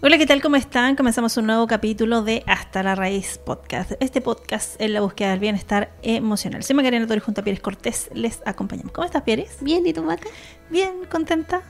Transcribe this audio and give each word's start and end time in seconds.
Hola, 0.00 0.16
¿qué 0.16 0.26
tal? 0.26 0.40
¿Cómo 0.40 0.54
están? 0.54 0.94
Comenzamos 0.94 1.36
un 1.38 1.46
nuevo 1.46 1.66
capítulo 1.66 2.22
de 2.22 2.44
Hasta 2.46 2.84
la 2.84 2.94
Raíz 2.94 3.40
Podcast. 3.44 3.94
Este 3.98 4.20
podcast 4.20 4.80
es 4.80 4.92
la 4.92 5.00
búsqueda 5.00 5.30
del 5.30 5.40
bienestar 5.40 5.90
emocional. 6.02 6.62
Soy 6.62 6.76
Macarena 6.76 7.04
Torres 7.08 7.24
junto 7.24 7.40
a 7.40 7.44
Pieres 7.44 7.60
Cortés. 7.60 8.08
Les 8.14 8.40
acompañamos. 8.46 8.92
¿Cómo 8.92 9.06
estás, 9.06 9.22
Pieres? 9.22 9.56
Bien, 9.60 9.84
¿y 9.84 9.92
tú, 9.92 10.04
Maca? 10.04 10.28
Bien, 10.70 10.92
contenta. 11.10 11.62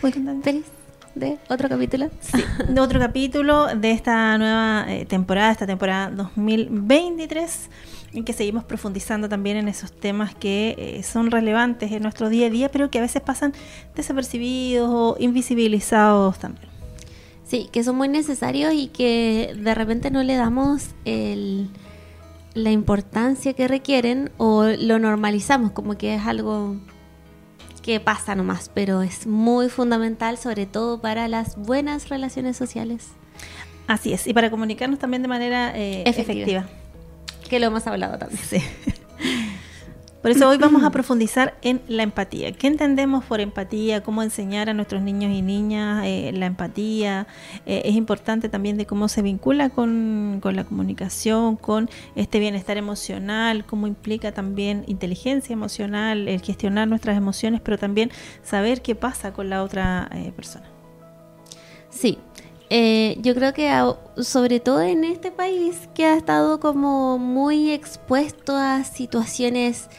Muy 0.00 0.12
contenta. 0.12 0.44
¿Feliz? 0.44 0.66
¿De 1.16 1.38
otro 1.48 1.68
capítulo? 1.68 2.08
Sí, 2.20 2.44
de 2.68 2.80
otro 2.80 3.00
capítulo 3.00 3.66
de 3.74 3.90
esta 3.90 4.38
nueva 4.38 4.84
eh, 4.86 5.04
temporada, 5.04 5.50
esta 5.50 5.66
temporada 5.66 6.08
2023 6.10 7.68
en 8.14 8.24
que 8.24 8.32
seguimos 8.32 8.62
profundizando 8.62 9.28
también 9.28 9.56
en 9.56 9.66
esos 9.66 9.90
temas 9.90 10.36
que 10.36 10.76
eh, 10.78 11.02
son 11.02 11.32
relevantes 11.32 11.90
en 11.90 12.04
nuestro 12.04 12.28
día 12.28 12.46
a 12.46 12.50
día, 12.50 12.70
pero 12.70 12.92
que 12.92 12.98
a 12.98 13.02
veces 13.02 13.22
pasan 13.22 13.52
desapercibidos 13.96 14.88
o 14.88 15.16
invisibilizados 15.18 16.38
también. 16.38 16.71
Sí, 17.52 17.68
que 17.70 17.84
son 17.84 17.96
muy 17.96 18.08
necesarios 18.08 18.72
y 18.72 18.86
que 18.86 19.54
de 19.54 19.74
repente 19.74 20.10
no 20.10 20.22
le 20.22 20.36
damos 20.36 20.86
la 21.04 22.70
importancia 22.70 23.52
que 23.52 23.68
requieren 23.68 24.30
o 24.38 24.64
lo 24.64 24.98
normalizamos 24.98 25.72
como 25.72 25.98
que 25.98 26.14
es 26.14 26.22
algo 26.22 26.76
que 27.82 28.00
pasa 28.00 28.34
nomás, 28.34 28.70
pero 28.72 29.02
es 29.02 29.26
muy 29.26 29.68
fundamental 29.68 30.38
sobre 30.38 30.64
todo 30.64 31.02
para 31.02 31.28
las 31.28 31.56
buenas 31.56 32.08
relaciones 32.08 32.56
sociales. 32.56 33.08
Así 33.86 34.14
es, 34.14 34.26
y 34.26 34.32
para 34.32 34.50
comunicarnos 34.50 34.98
también 34.98 35.20
de 35.20 35.28
manera 35.28 35.76
eh, 35.76 36.04
efectiva. 36.06 36.64
Que 37.50 37.60
lo 37.60 37.66
hemos 37.66 37.86
hablado 37.86 38.16
también. 38.16 38.40
Sí. 38.48 38.62
Por 40.22 40.30
eso 40.30 40.48
hoy 40.48 40.56
vamos 40.56 40.84
a 40.84 40.90
profundizar 40.92 41.58
en 41.62 41.82
la 41.88 42.04
empatía. 42.04 42.52
¿Qué 42.52 42.68
entendemos 42.68 43.24
por 43.24 43.40
empatía? 43.40 44.04
¿Cómo 44.04 44.22
enseñar 44.22 44.70
a 44.70 44.74
nuestros 44.74 45.02
niños 45.02 45.32
y 45.32 45.42
niñas 45.42 46.04
eh, 46.06 46.30
la 46.32 46.46
empatía? 46.46 47.26
Eh, 47.66 47.82
es 47.84 47.96
importante 47.96 48.48
también 48.48 48.76
de 48.76 48.86
cómo 48.86 49.08
se 49.08 49.20
vincula 49.20 49.70
con, 49.70 50.40
la 50.42 50.64
comunicación, 50.64 51.56
con 51.56 51.90
este 52.14 52.38
bienestar 52.38 52.76
emocional, 52.76 53.66
cómo 53.66 53.88
implica 53.88 54.30
también 54.32 54.84
inteligencia 54.86 55.52
emocional, 55.52 56.28
el 56.28 56.40
gestionar 56.40 56.86
nuestras 56.86 57.16
emociones, 57.16 57.60
pero 57.60 57.76
también 57.76 58.12
saber 58.44 58.80
qué 58.80 58.94
pasa 58.94 59.32
con 59.32 59.50
la 59.50 59.64
otra 59.64 60.08
eh, 60.12 60.32
persona. 60.36 60.66
Sí, 61.90 62.18
yo 63.20 63.34
creo 63.34 63.52
que 63.52 63.70
sobre 64.16 64.58
todo 64.58 64.80
en 64.80 65.04
este 65.04 65.30
país 65.30 65.90
que 65.94 66.06
ha 66.06 66.16
estado 66.16 66.58
como 66.58 67.18
muy 67.18 67.70
expuesto 67.70 68.56
a 68.56 68.82
situaciones 68.84 69.90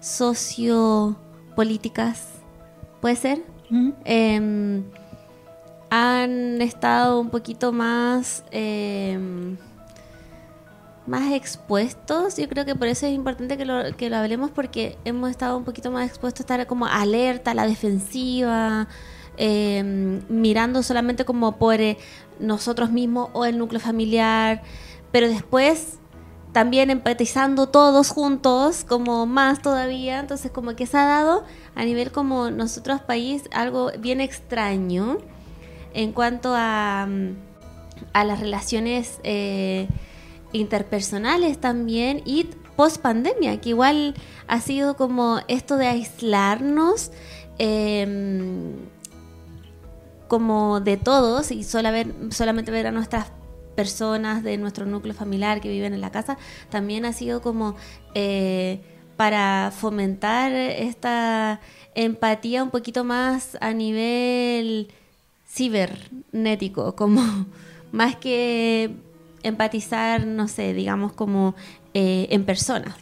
sociopolíticas, 0.00 2.30
¿puede 3.00 3.14
ser? 3.14 3.44
Em, 4.04 4.82
han 5.90 6.60
estado 6.62 7.20
un 7.20 7.30
poquito 7.30 7.70
más, 7.70 8.42
em, 8.50 9.56
más 11.06 11.32
expuestos. 11.32 12.36
Yo 12.36 12.48
creo 12.48 12.64
que 12.64 12.74
por 12.74 12.88
eso 12.88 13.06
es 13.06 13.12
importante 13.12 13.56
que 13.56 13.64
lo, 13.64 13.96
que 13.96 14.10
lo 14.10 14.16
hablemos 14.16 14.50
porque 14.50 14.98
hemos 15.04 15.30
estado 15.30 15.56
un 15.56 15.64
poquito 15.64 15.92
más 15.92 16.08
expuestos 16.08 16.40
a 16.40 16.42
estar 16.42 16.66
como 16.66 16.86
alerta, 16.86 17.52
a 17.52 17.54
la 17.54 17.66
defensiva, 17.66 18.88
em, 19.36 20.22
mirando 20.28 20.82
solamente 20.82 21.24
como 21.24 21.58
por 21.58 21.80
eh, 21.80 21.98
nosotros 22.38 22.90
mismos 22.90 23.30
o 23.32 23.44
el 23.44 23.58
núcleo 23.58 23.80
familiar. 23.80 24.62
Pero 25.12 25.28
después 25.28 25.98
también 26.52 26.90
empatizando 26.90 27.68
todos 27.68 28.08
juntos, 28.08 28.84
como 28.84 29.26
más 29.26 29.60
todavía, 29.60 30.20
entonces 30.20 30.50
como 30.50 30.74
que 30.74 30.86
se 30.86 30.96
ha 30.96 31.04
dado 31.04 31.44
a 31.74 31.84
nivel 31.84 32.10
como 32.12 32.50
nosotros 32.50 33.02
país 33.02 33.42
algo 33.52 33.90
bien 33.98 34.22
extraño 34.22 35.18
en 35.92 36.12
cuanto 36.12 36.54
a, 36.54 37.06
a 38.12 38.24
las 38.24 38.40
relaciones 38.40 39.20
eh, 39.22 39.86
interpersonales 40.52 41.58
también 41.58 42.22
y 42.24 42.48
post 42.76 43.02
pandemia, 43.02 43.60
que 43.60 43.70
igual 43.70 44.14
ha 44.48 44.60
sido 44.60 44.96
como 44.96 45.40
esto 45.48 45.76
de 45.76 45.88
aislarnos. 45.88 47.10
Em, 47.58 48.75
como 50.28 50.80
de 50.80 50.96
todos 50.96 51.50
y 51.50 51.64
solamente 51.64 52.70
ver 52.70 52.86
a 52.86 52.92
nuestras 52.92 53.26
personas 53.76 54.42
de 54.42 54.56
nuestro 54.56 54.86
núcleo 54.86 55.14
familiar 55.14 55.60
que 55.60 55.68
viven 55.68 55.94
en 55.94 56.00
la 56.00 56.10
casa, 56.10 56.36
también 56.70 57.04
ha 57.04 57.12
sido 57.12 57.42
como 57.42 57.76
eh, 58.14 58.80
para 59.16 59.72
fomentar 59.76 60.52
esta 60.52 61.60
empatía 61.94 62.62
un 62.62 62.70
poquito 62.70 63.04
más 63.04 63.56
a 63.60 63.72
nivel 63.72 64.88
cibernético, 65.48 66.96
como 66.96 67.22
más 67.92 68.16
que 68.16 68.90
empatizar, 69.42 70.26
no 70.26 70.48
sé, 70.48 70.74
digamos 70.74 71.12
como 71.12 71.54
eh, 71.94 72.26
en 72.30 72.44
personas. 72.44 72.94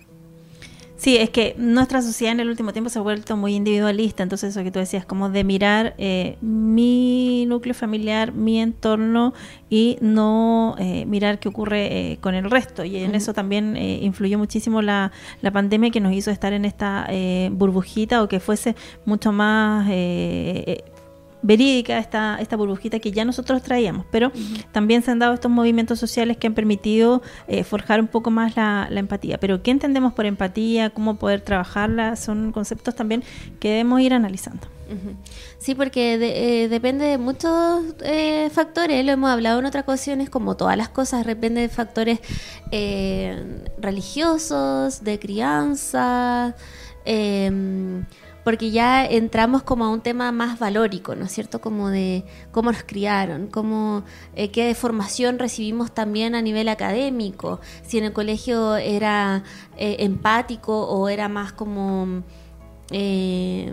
Sí, 1.05 1.19
es 1.19 1.29
que 1.29 1.55
nuestra 1.59 2.01
sociedad 2.01 2.33
en 2.33 2.41
el 2.41 2.49
último 2.49 2.73
tiempo 2.73 2.89
se 2.89 2.99
ha 2.99 3.03
vuelto 3.03 3.37
muy 3.37 3.55
individualista, 3.55 4.23
entonces 4.23 4.49
eso 4.49 4.65
que 4.65 4.71
tú 4.71 4.79
decías, 4.79 5.05
como 5.05 5.29
de 5.29 5.45
mirar 5.45 5.95
eh, 5.99 6.39
mi 6.41 7.45
núcleo 7.47 7.75
familiar, 7.75 8.33
mi 8.33 8.59
entorno 8.59 9.35
y 9.69 9.99
no 10.01 10.77
eh, 10.79 11.05
mirar 11.05 11.41
qué 11.41 11.51
ocurre 11.51 12.13
eh, 12.13 12.19
con 12.23 12.35
el 12.35 12.51
resto. 12.51 12.87
Y 12.87 12.97
en 12.97 13.15
eso 13.15 13.35
también 13.35 13.77
influyó 13.77 14.39
muchísimo 14.39 14.81
la, 14.81 15.13
la, 15.43 15.51
pandemia 15.51 15.91
que 15.91 16.01
nos 16.01 16.15
hizo 16.15 16.31
estar 16.31 16.55
en 16.55 16.65
esta 16.65 17.07
burbujita 17.51 18.23
o 18.23 18.29
que 18.29 18.41
fuese 18.41 18.75
mucho 19.05 19.31
más 19.31 19.87
verídica 21.45 21.99
esta, 21.99 22.39
esta 22.41 22.57
burbujita 22.57 22.99
que 22.99 23.13
ya 23.13 23.25
nosotros 23.25 23.63
traíamos, 23.63 24.07
pero 24.11 24.33
también 24.73 25.03
se 25.03 25.11
han 25.11 25.19
dado 25.19 25.35
estos 25.35 25.51
movimientos 25.51 26.01
sociales 26.01 26.39
que 26.39 26.47
han 26.47 26.55
permitido 26.55 27.23
eh, 27.47 27.65
forjar 27.65 28.01
un 28.01 28.09
poco 28.09 28.31
más 28.31 28.57
la, 28.57 28.89
empatía. 28.91 29.39
Pero 29.39 29.63
¿qué 29.63 29.71
entendemos 29.71 30.15
por 30.15 30.25
empatía? 30.25 30.91
¿Cómo 30.91 31.17
poder 31.17 31.43
trabajarla? 31.43 32.17
Son 32.17 32.51
conceptos 32.51 32.97
también 32.97 33.23
que 33.61 33.69
debemos 33.69 34.01
ir 34.01 34.15
analizando. 34.15 34.67
Sí, 35.59 35.75
porque 35.75 36.15
eh, 36.15 36.69
depende 36.69 37.07
de 37.07 37.19
muchos 37.19 37.83
eh, 38.05 38.49
factores, 38.53 39.05
lo 39.05 39.13
hemos 39.13 39.31
hablado 39.31 39.59
en 39.59 39.67
otras 39.67 39.85
ocasiones, 39.85 40.31
como 40.31 40.57
todas 40.57 40.77
las 40.77 40.89
cosas, 40.89 41.27
depende 41.27 41.63
de 41.63 41.69
factores 41.69 42.21
religiosos, 43.79 45.03
de 45.03 45.19
crianza, 45.19 46.55
porque 48.45 48.71
ya 48.71 49.05
entramos 49.05 49.63
como 49.63 49.87
a 49.87 49.91
un 49.91 50.03
tema 50.03 50.31
más 50.31 50.59
valórico, 50.59 51.17
¿no 51.17 51.25
es 51.25 51.33
cierto? 51.33 51.61
Como 51.61 51.89
de 51.89 52.25
cómo 52.53 52.71
nos 52.71 52.85
criaron, 52.85 53.47
cómo, 53.49 54.05
eh, 54.37 54.51
qué 54.51 54.75
formación 54.75 55.39
recibimos 55.39 55.93
también 55.93 56.35
a 56.35 56.43
nivel 56.43 56.69
académico, 56.69 57.61
si 57.83 57.99
en 57.99 58.05
el 58.05 58.13
colegio 58.13 58.77
era 58.77 59.43
eh, 59.77 59.97
empático 60.01 60.87
o 60.87 61.09
era 61.09 61.29
más 61.29 61.53
como... 61.53 62.23
Eh, 62.91 63.73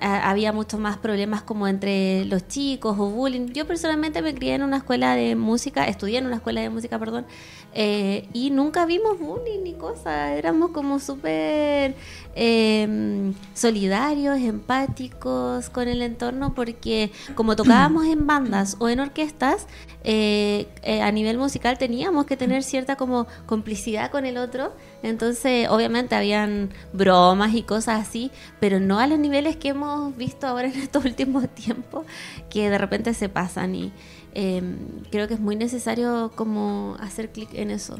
había 0.00 0.52
muchos 0.52 0.78
más 0.78 0.98
problemas 0.98 1.42
como 1.42 1.66
entre 1.66 2.24
los 2.26 2.46
chicos 2.48 2.96
o 2.98 3.10
bullying. 3.10 3.48
Yo 3.52 3.66
personalmente 3.66 4.20
me 4.22 4.34
crié 4.34 4.54
en 4.54 4.62
una 4.62 4.78
escuela 4.78 5.14
de 5.14 5.36
música, 5.36 5.86
estudié 5.86 6.18
en 6.18 6.26
una 6.26 6.36
escuela 6.36 6.60
de 6.60 6.70
música, 6.70 6.98
perdón, 6.98 7.26
eh, 7.72 8.28
y 8.32 8.50
nunca 8.50 8.84
vimos 8.84 9.18
bullying 9.18 9.62
ni 9.62 9.74
cosas. 9.74 10.32
Éramos 10.36 10.70
como 10.72 10.98
súper 10.98 11.94
em, 12.34 13.32
solidarios, 13.54 14.38
empáticos 14.38 15.70
con 15.70 15.88
el 15.88 16.02
entorno, 16.02 16.54
porque 16.54 17.10
como 17.34 17.56
tocábamos 17.56 18.06
en 18.06 18.26
bandas 18.26 18.76
o 18.80 18.88
en 18.88 19.00
orquestas, 19.00 19.66
eh, 20.02 20.66
eh, 20.82 21.02
a 21.02 21.12
nivel 21.12 21.36
musical 21.36 21.76
teníamos 21.76 22.24
que 22.24 22.36
tener 22.36 22.62
cierta 22.62 22.96
como 22.96 23.26
complicidad 23.46 24.10
con 24.10 24.26
el 24.26 24.36
otro. 24.36 24.72
Entonces, 25.02 25.68
obviamente 25.68 26.14
habían 26.14 26.70
bromas 26.92 27.54
y 27.54 27.62
cosas 27.62 28.08
así, 28.08 28.30
pero 28.58 28.80
no 28.80 28.98
a 28.98 29.06
los 29.06 29.18
niveles 29.18 29.56
que 29.60 29.68
hemos 29.68 30.16
visto 30.16 30.48
ahora 30.48 30.66
en 30.66 30.74
estos 30.80 31.04
últimos 31.04 31.48
tiempos 31.48 32.04
que 32.48 32.68
de 32.68 32.78
repente 32.78 33.14
se 33.14 33.28
pasan 33.28 33.76
y 33.76 33.92
em, 34.34 34.76
creo 35.10 35.28
que 35.28 35.34
es 35.34 35.40
muy 35.40 35.54
necesario 35.54 36.32
como 36.34 36.96
hacer 36.98 37.30
clic 37.30 37.54
en 37.54 37.70
eso. 37.70 37.96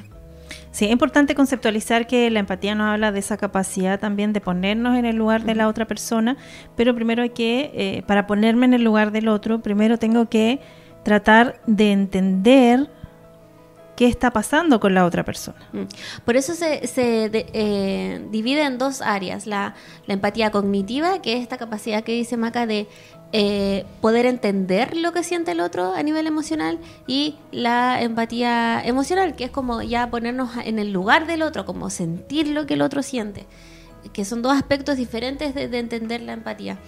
Sí, 0.73 0.87
es 0.87 0.91
importante 0.91 1.35
conceptualizar 1.35 2.07
que 2.07 2.31
la 2.31 2.41
empatía 2.41 2.75
nos 2.75 2.89
habla 2.89 3.13
de 3.13 3.21
esa 3.21 3.37
capacidad 3.37 4.01
también 4.01 4.33
de 4.33 4.41
ponernos 4.41 4.97
en 4.97 5.05
el 5.05 5.17
lugar 5.17 5.45
de 5.45 5.55
la 5.55 5.69
otra 5.69 5.87
persona, 5.87 6.37
pero 6.77 6.95
primero 6.95 7.23
hay 7.23 7.31
que, 7.31 7.71
eh, 7.75 8.03
para 8.07 8.27
ponerme 8.27 8.67
en 8.67 8.75
el 8.75 8.83
lugar 8.83 9.13
del 9.13 9.29
otro, 9.29 9.63
primero 9.63 9.99
tengo 9.99 10.29
que 10.29 10.61
tratar 11.05 11.61
de 11.67 11.93
entender 11.93 12.91
qué 14.01 14.07
está 14.07 14.31
pasando 14.31 14.81
con 14.81 14.95
la 14.95 15.05
otra 15.05 15.27
persona. 15.27 15.59
Mm. 15.75 15.83
Por 16.25 16.35
eso 16.35 16.55
se, 16.55 16.81
eh, 16.97 18.27
divide 18.31 18.63
en 18.63 18.79
dos 18.79 19.03
áreas, 19.03 19.47
la, 19.47 19.75
empatía 20.09 20.51
cognitiva, 20.51 21.21
que 21.21 21.35
es 21.35 21.43
esta 21.43 21.59
capacidad 21.59 22.03
que 22.03 22.13
dice 22.13 22.39
Maca 22.39 22.65
de 22.65 22.89
eh, 23.33 23.85
poder 24.01 24.25
entender 24.25 24.97
lo 24.97 25.13
que 25.13 25.23
siente 25.23 25.51
el 25.51 25.61
otro 25.61 25.93
a 25.93 26.03
nivel 26.03 26.27
emocional 26.27 26.79
y 27.07 27.37
la 27.53 28.01
empatía 28.01 28.83
emocional, 28.83 29.37
que 29.37 29.45
es 29.45 29.51
como 29.51 29.83
ya 29.83 30.09
ponernos 30.09 30.53
en 30.65 30.79
el 30.79 30.93
lugar 30.93 31.27
del 31.27 31.43
otro, 31.43 31.67
como 31.67 31.91
sentir 31.91 32.49
lo 32.49 32.65
que 32.65 32.75
el 32.75 32.81
otro 32.81 33.03
siente, 33.03 33.45
que 34.15 34.25
son 34.25 34.41
dos 34.41 34.55
aspectos 34.55 34.97
diferentes 34.97 35.55
de 35.55 35.79
entender 35.79 36.23
la 36.23 36.33
empatía. 36.33 36.79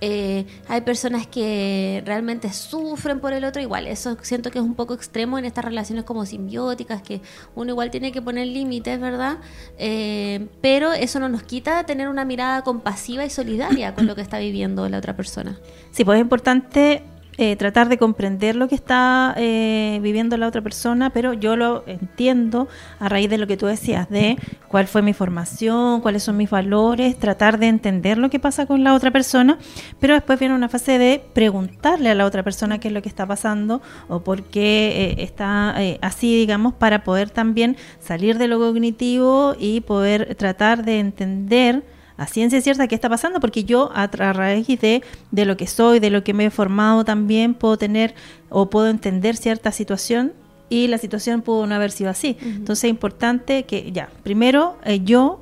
Eh, 0.00 0.46
hay 0.68 0.80
personas 0.80 1.26
que 1.26 2.02
realmente 2.06 2.52
sufren 2.52 3.20
por 3.20 3.32
el 3.32 3.44
otro, 3.44 3.60
igual, 3.60 3.86
eso 3.86 4.16
siento 4.22 4.50
que 4.50 4.58
es 4.58 4.64
un 4.64 4.74
poco 4.74 4.94
extremo 4.94 5.38
en 5.38 5.44
estas 5.44 5.64
relaciones 5.64 6.04
como 6.04 6.24
simbióticas, 6.24 7.02
que 7.02 7.20
uno 7.54 7.70
igual 7.72 7.90
tiene 7.90 8.12
que 8.12 8.22
poner 8.22 8.46
límites, 8.46 8.98
¿verdad? 8.98 9.38
Eh, 9.78 10.46
pero 10.60 10.92
eso 10.92 11.20
no 11.20 11.28
nos 11.28 11.42
quita 11.42 11.84
tener 11.84 12.08
una 12.08 12.24
mirada 12.24 12.62
compasiva 12.62 13.24
y 13.24 13.30
solidaria 13.30 13.94
con 13.94 14.06
lo 14.06 14.14
que 14.14 14.22
está 14.22 14.38
viviendo 14.38 14.88
la 14.88 14.98
otra 14.98 15.14
persona. 15.14 15.58
Sí, 15.90 16.04
pues 16.04 16.16
es 16.16 16.22
importante 16.22 17.02
eh, 17.42 17.56
tratar 17.56 17.88
de 17.88 17.96
comprender 17.96 18.54
lo 18.54 18.68
que 18.68 18.74
está 18.74 19.32
eh, 19.38 19.98
viviendo 20.02 20.36
la 20.36 20.46
otra 20.46 20.60
persona, 20.60 21.08
pero 21.08 21.32
yo 21.32 21.56
lo 21.56 21.84
entiendo 21.86 22.68
a 22.98 23.08
raíz 23.08 23.30
de 23.30 23.38
lo 23.38 23.46
que 23.46 23.56
tú 23.56 23.64
decías, 23.64 24.10
de 24.10 24.36
cuál 24.68 24.86
fue 24.86 25.00
mi 25.00 25.14
formación, 25.14 26.02
cuáles 26.02 26.22
son 26.22 26.36
mis 26.36 26.50
valores, 26.50 27.18
tratar 27.18 27.58
de 27.58 27.68
entender 27.68 28.18
lo 28.18 28.28
que 28.28 28.38
pasa 28.38 28.66
con 28.66 28.84
la 28.84 28.92
otra 28.92 29.10
persona, 29.10 29.58
pero 29.98 30.12
después 30.12 30.38
viene 30.38 30.54
una 30.54 30.68
fase 30.68 30.98
de 30.98 31.24
preguntarle 31.32 32.10
a 32.10 32.14
la 32.14 32.26
otra 32.26 32.42
persona 32.42 32.78
qué 32.78 32.88
es 32.88 32.92
lo 32.92 33.00
que 33.00 33.08
está 33.08 33.24
pasando 33.24 33.80
o 34.08 34.20
por 34.20 34.42
qué 34.42 35.14
eh, 35.18 35.22
está 35.22 35.74
así, 36.02 36.36
digamos, 36.36 36.74
para 36.74 37.04
poder 37.04 37.30
también 37.30 37.78
salir 38.00 38.36
de 38.36 38.48
lo 38.48 38.58
cognitivo 38.58 39.56
y 39.58 39.80
poder 39.80 40.34
tratar 40.34 40.84
de 40.84 40.98
entender 40.98 41.84
a 42.20 42.26
ciencia 42.26 42.60
cierta 42.60 42.86
qué 42.86 42.94
está 42.94 43.08
pasando, 43.08 43.40
porque 43.40 43.64
yo 43.64 43.90
a, 43.94 44.06
raíz 44.06 44.66
de, 44.80 45.02
de 45.30 45.44
lo 45.46 45.56
que 45.56 45.66
soy, 45.66 46.00
de 46.00 46.10
lo 46.10 46.22
que 46.22 46.34
me 46.34 46.44
he 46.44 46.50
formado 46.50 47.02
también, 47.02 47.54
puedo 47.54 47.78
tener 47.78 48.14
o 48.50 48.68
puedo 48.68 48.88
entender 48.88 49.38
cierta 49.38 49.72
situación 49.72 50.34
y 50.68 50.86
la 50.88 50.98
situación 50.98 51.40
pudo 51.40 51.66
no 51.66 51.74
haber 51.74 51.90
sido 51.90 52.10
así. 52.10 52.36
Entonces 52.42 52.84
es 52.84 52.90
importante 52.90 53.64
que 53.64 53.90
ya, 53.90 54.10
primero 54.22 54.76
eh, 54.84 55.00
yo 55.02 55.39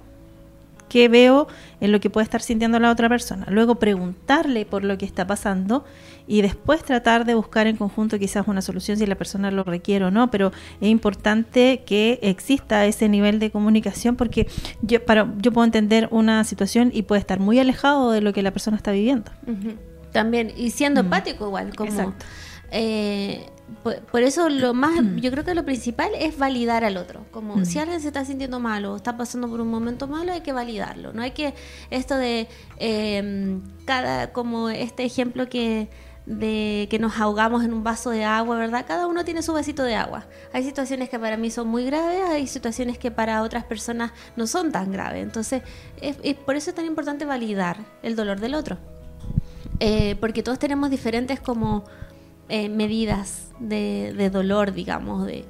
qué 0.89 1.09
veo 1.09 1.49
en 1.81 1.93
lo 1.93 2.01
que 2.01 2.11
puede 2.11 2.25
estar 2.25 2.43
sintiendo 2.43 2.79
la 2.79 2.91
otra 2.91 3.09
persona. 3.09 3.47
Luego 3.49 3.77
preguntarle 3.77 4.67
por 4.67 4.85
lo 4.85 4.99
que 4.99 5.07
está 5.07 5.27
pasando 5.27 5.85
y 6.27 6.43
después 6.43 6.83
tratar 6.83 7.25
de 7.25 7.35
buscar 7.35 7.67
en 7.67 7.77
conjunto 7.77 8.19
quizás 8.19 8.47
una 8.49 8.63
solución 8.63 8.97
si 8.97 9.07
la 9.07 9.15
persona 9.15 9.51
lo 9.51 9.65
requiere 9.65 10.05
o 10.05 10.11
no, 10.11 10.31
pero 10.31 10.53
es 10.81 10.89
importante 10.89 11.83
que 11.87 12.19
exista 12.23 12.85
ese 12.87 13.09
nivel 13.09 13.39
de 13.39 13.51
comunicación 13.51 14.17
porque 14.17 14.47
yo, 14.83 15.05
para, 15.05 15.33
yo 15.39 15.53
puedo 15.53 15.65
entender 15.65 16.09
una 16.11 16.45
situación 16.45 16.91
y 16.93 17.03
puede 17.03 17.21
estar 17.21 17.41
muy 17.41 17.59
alejado 17.59 18.11
de 18.11 18.21
lo 18.21 18.33
que 18.33 18.43
la 18.43 18.51
persona 18.51 18.77
está 18.77 18.93
viviendo. 18.93 19.31
También, 20.13 20.53
y 20.57 20.71
siendo 20.71 21.01
empático 21.01 21.47
igual, 21.47 21.75
como... 21.75 21.91
Exacto. 21.91 22.25
Eh, 22.71 23.47
por, 23.83 24.23
eso 24.23 24.49
lo 24.49 24.75
más, 24.75 25.01
yo 25.17 25.31
creo 25.31 25.45
que 25.45 25.55
lo 25.55 25.65
principal 25.65 26.11
es 26.19 26.39
validar 26.39 26.85
al 26.85 26.97
otro. 26.97 27.25
Como 27.31 27.57
mm. 27.57 27.65
si 27.65 27.79
alguien 27.79 28.01
se 28.01 28.09
está 28.09 28.25
sintiendo 28.25 28.61
mal 28.61 28.85
o 28.85 28.97
está 28.97 29.17
pasando 29.17 29.49
por 29.49 29.61
un 29.61 29.69
momento 29.69 30.07
malo, 30.07 30.33
hay 30.33 30.41
que 30.41 30.53
validarlo. 30.53 31.13
No 31.13 31.23
hay 31.23 31.33
que 31.33 31.55
esto 31.91 32.17
de 32.17 32.49
em, 32.79 33.63
cada, 33.85 34.33
como 34.33 34.69
este 34.69 35.05
ejemplo 35.05 35.49
que 35.49 35.89
de 36.29 36.89
que 36.91 36.99
nos 36.99 37.19
ahogamos 37.19 37.65
en 37.65 37.73
un 37.73 37.83
vaso 37.83 38.11
de 38.11 38.23
agua, 38.23 38.59
¿verdad? 38.59 38.85
Cada 38.87 39.07
uno 39.07 39.25
tiene 39.25 39.43
su 39.43 39.55
vasito 39.55 39.83
de 39.83 39.95
agua. 39.95 40.27
Hay 40.53 40.63
situaciones 40.63 41.09
que 41.09 41.19
para 41.19 41.39
mí 41.39 41.51
son 41.51 41.69
muy 41.69 41.87
graves, 41.87 42.21
hay 42.29 42.47
situaciones 42.47 42.99
que 42.99 43.11
para 43.11 43.43
otras 43.43 43.65
personas 43.65 44.13
no 44.37 44.47
son 44.47 44.71
tan 44.71 44.93
graves. 44.93 45.23
Entonces, 45.23 45.63
es, 46.03 46.17
por 46.37 46.55
eso 46.55 46.69
es 46.69 46.77
tan 46.77 46.85
importante 46.85 47.25
validar 47.25 47.79
el 48.03 48.15
dolor 48.15 48.41
del 48.41 48.55
otro. 48.55 48.77
Eh, 49.81 50.17
porque 50.21 50.43
todos 50.43 50.59
tenemos 50.59 50.91
diferentes 50.91 51.41
como 51.41 51.85
eh, 52.49 52.69
medidas 52.69 53.49
de, 53.59 54.31
dolor, 54.31 54.73
digamos, 54.73 55.27
de 55.27 55.45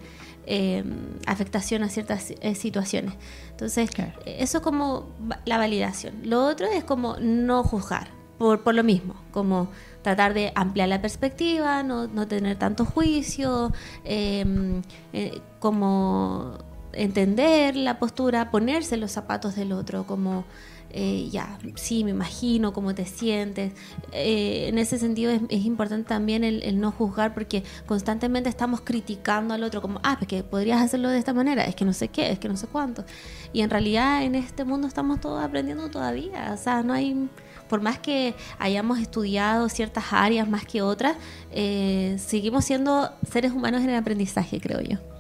eh, 0.47 0.85
afectación 1.27 1.83
a 1.83 1.89
ciertas 1.89 2.33
eh, 2.41 2.55
situaciones. 2.55 3.15
Entonces, 3.50 3.91
eso 4.25 4.59
es 4.59 4.65
como 4.65 5.09
la 5.45 5.59
validación. 5.59 6.15
Lo 6.25 6.45
otro 6.45 6.67
es 6.67 6.85
como 6.85 7.17
no 7.21 7.62
juzgar, 7.62 8.09
por, 8.39 8.62
por 8.62 8.75
lo 8.75 8.85
mismo, 8.85 9.15
como 9.33 9.69
tratar 10.03 10.35
de 10.35 10.53
ampliar 10.55 10.89
la 10.89 11.03
perspectiva, 11.03 11.83
no, 11.83 12.06
no 12.06 12.27
tener 12.27 12.56
tanto 12.56 12.85
juicio, 12.85 13.73
em, 14.05 14.83
como 15.61 16.59
entender 16.93 17.77
la 17.77 17.99
postura, 17.99 18.51
ponerse 18.51 18.97
los 18.97 19.12
zapatos 19.12 19.55
del 19.55 19.73
otro, 19.73 20.06
como 20.06 20.44
eh, 20.90 21.29
ya, 21.31 21.58
sí, 21.75 22.02
me 22.05 22.11
imagino 22.11 22.73
cómo 22.73 22.94
te 22.94 23.05
sientes. 23.05 23.73
Eh, 24.12 24.69
en 24.69 24.79
ese 24.79 24.99
sentido 24.99 25.31
es, 25.31 25.64
importante 25.64 26.08
también 26.08 26.44
el, 26.44 26.81
no 26.81 26.93
juzgar 26.93 27.35
porque 27.35 27.62
constantemente 27.87 28.49
estamos 28.49 28.81
criticando 28.81 29.55
al 29.55 29.62
otro 29.64 29.82
como, 29.82 30.00
ah, 30.02 30.17
pues 30.19 30.29
que 30.29 30.43
podrías 30.43 30.81
hacerlo 30.81 31.11
de 31.11 31.19
esta 31.19 31.35
manera, 31.35 31.64
es 31.64 31.75
que 31.75 31.85
no 31.85 31.93
sé 31.93 32.08
qué, 32.08 32.31
es 32.32 32.38
que 32.38 32.49
no 32.49 32.56
sé 32.56 32.67
cuánto. 32.67 33.05
Y 33.52 33.61
en 33.61 33.70
realidad 33.70 34.23
en 34.23 34.35
este 34.35 34.64
mundo 34.64 34.88
estamos 34.88 35.20
todos 35.20 35.43
aprendiendo 35.43 35.90
todavía, 35.90 36.52
o 36.55 36.56
sea, 36.56 36.82
no 36.82 36.93
hay 36.93 37.29
por 37.69 37.82
más 37.82 37.99
que 37.99 38.34
hayamos 38.58 38.99
estudiado 38.99 39.69
ciertas 39.69 40.05
áreas 40.12 40.49
más 40.49 40.64
que 40.64 40.81
otras, 40.81 41.17
eh, 41.52 42.17
seguimos 42.19 42.64
siendo 42.64 43.11
seres 43.31 43.52
humanos 43.52 43.82
en 43.82 43.91
el 43.91 43.96
aprendizaje, 43.96 44.58
creo 44.58 44.81
yo. 44.81 45.18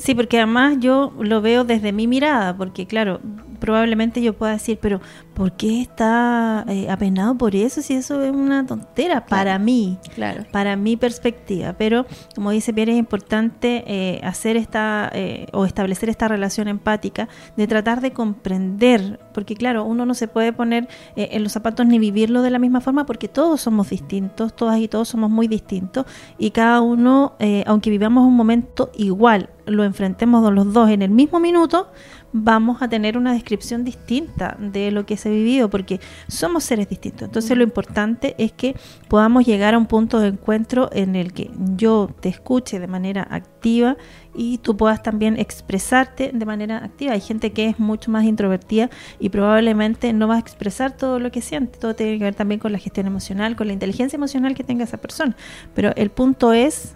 Sí, 0.00 0.14
porque 0.14 0.38
además 0.38 0.78
yo 0.80 1.12
lo 1.20 1.42
veo 1.42 1.64
desde 1.64 1.92
mi 1.92 2.06
mirada, 2.06 2.56
porque 2.56 2.86
claro, 2.86 3.20
probablemente 3.60 4.22
yo 4.22 4.32
pueda 4.32 4.52
decir, 4.52 4.78
pero 4.80 5.00
¿por 5.34 5.52
qué 5.52 5.82
está 5.82 6.64
eh, 6.68 6.90
apenado 6.90 7.36
por 7.36 7.54
eso 7.54 7.82
si 7.82 7.94
eso 7.94 8.22
es 8.22 8.32
una 8.32 8.66
tontera 8.66 9.26
para 9.26 9.58
mí? 9.58 9.98
Claro. 10.14 10.44
Para 10.50 10.74
mi 10.74 10.96
perspectiva. 10.96 11.74
Pero 11.74 12.06
como 12.34 12.50
dice 12.50 12.72
Pierre, 12.72 12.92
es 12.92 12.98
importante 12.98 13.84
eh, 13.86 14.20
hacer 14.24 14.56
esta 14.56 15.10
eh, 15.12 15.46
o 15.52 15.66
establecer 15.66 16.08
esta 16.08 16.26
relación 16.26 16.66
empática 16.66 17.28
de 17.56 17.66
tratar 17.66 18.00
de 18.00 18.12
comprender, 18.12 19.20
porque 19.34 19.54
claro, 19.54 19.84
uno 19.84 20.06
no 20.06 20.14
se 20.14 20.26
puede 20.26 20.52
poner 20.52 20.88
en 21.14 21.42
los 21.42 21.52
zapatos 21.52 21.86
ni 21.86 21.98
vivirlo 21.98 22.40
de 22.40 22.50
la 22.50 22.58
misma 22.58 22.80
forma 22.80 23.04
porque 23.04 23.28
todos 23.28 23.60
somos 23.60 23.90
distintos, 23.90 24.56
todas 24.56 24.78
y 24.78 24.88
todos 24.88 25.08
somos 25.08 25.30
muy 25.30 25.46
distintos 25.46 26.06
y 26.38 26.52
cada 26.52 26.80
uno, 26.80 27.34
aunque 27.66 27.90
vivamos 27.90 28.26
un 28.26 28.34
momento 28.34 28.90
igual, 28.96 29.50
lo 29.70 29.84
enfrentemos 29.84 30.52
los 30.52 30.72
dos 30.72 30.90
en 30.90 31.02
el 31.02 31.10
mismo 31.10 31.40
minuto, 31.40 31.88
vamos 32.32 32.82
a 32.82 32.88
tener 32.88 33.16
una 33.16 33.32
descripción 33.32 33.84
distinta 33.84 34.56
de 34.58 34.90
lo 34.90 35.06
que 35.06 35.16
se 35.16 35.28
ha 35.28 35.32
vivido, 35.32 35.70
porque 35.70 36.00
somos 36.28 36.64
seres 36.64 36.88
distintos. 36.88 37.22
Entonces 37.22 37.56
lo 37.56 37.64
importante 37.64 38.34
es 38.38 38.52
que 38.52 38.76
podamos 39.08 39.46
llegar 39.46 39.74
a 39.74 39.78
un 39.78 39.86
punto 39.86 40.20
de 40.20 40.28
encuentro 40.28 40.90
en 40.92 41.16
el 41.16 41.32
que 41.32 41.50
yo 41.76 42.10
te 42.20 42.28
escuche 42.28 42.78
de 42.78 42.86
manera 42.86 43.26
activa 43.30 43.96
y 44.34 44.58
tú 44.58 44.76
puedas 44.76 45.02
también 45.02 45.38
expresarte 45.38 46.30
de 46.32 46.46
manera 46.46 46.84
activa. 46.84 47.12
Hay 47.12 47.20
gente 47.20 47.52
que 47.52 47.66
es 47.66 47.78
mucho 47.78 48.10
más 48.10 48.24
introvertida 48.24 48.90
y 49.18 49.30
probablemente 49.30 50.12
no 50.12 50.28
va 50.28 50.36
a 50.36 50.38
expresar 50.38 50.96
todo 50.96 51.18
lo 51.18 51.30
que 51.30 51.40
siente. 51.40 51.78
Todo 51.78 51.94
tiene 51.94 52.18
que 52.18 52.24
ver 52.24 52.34
también 52.34 52.60
con 52.60 52.72
la 52.72 52.78
gestión 52.78 53.06
emocional, 53.06 53.56
con 53.56 53.66
la 53.66 53.72
inteligencia 53.72 54.16
emocional 54.16 54.54
que 54.54 54.64
tenga 54.64 54.84
esa 54.84 54.98
persona. 54.98 55.36
Pero 55.74 55.92
el 55.96 56.10
punto 56.10 56.52
es 56.52 56.94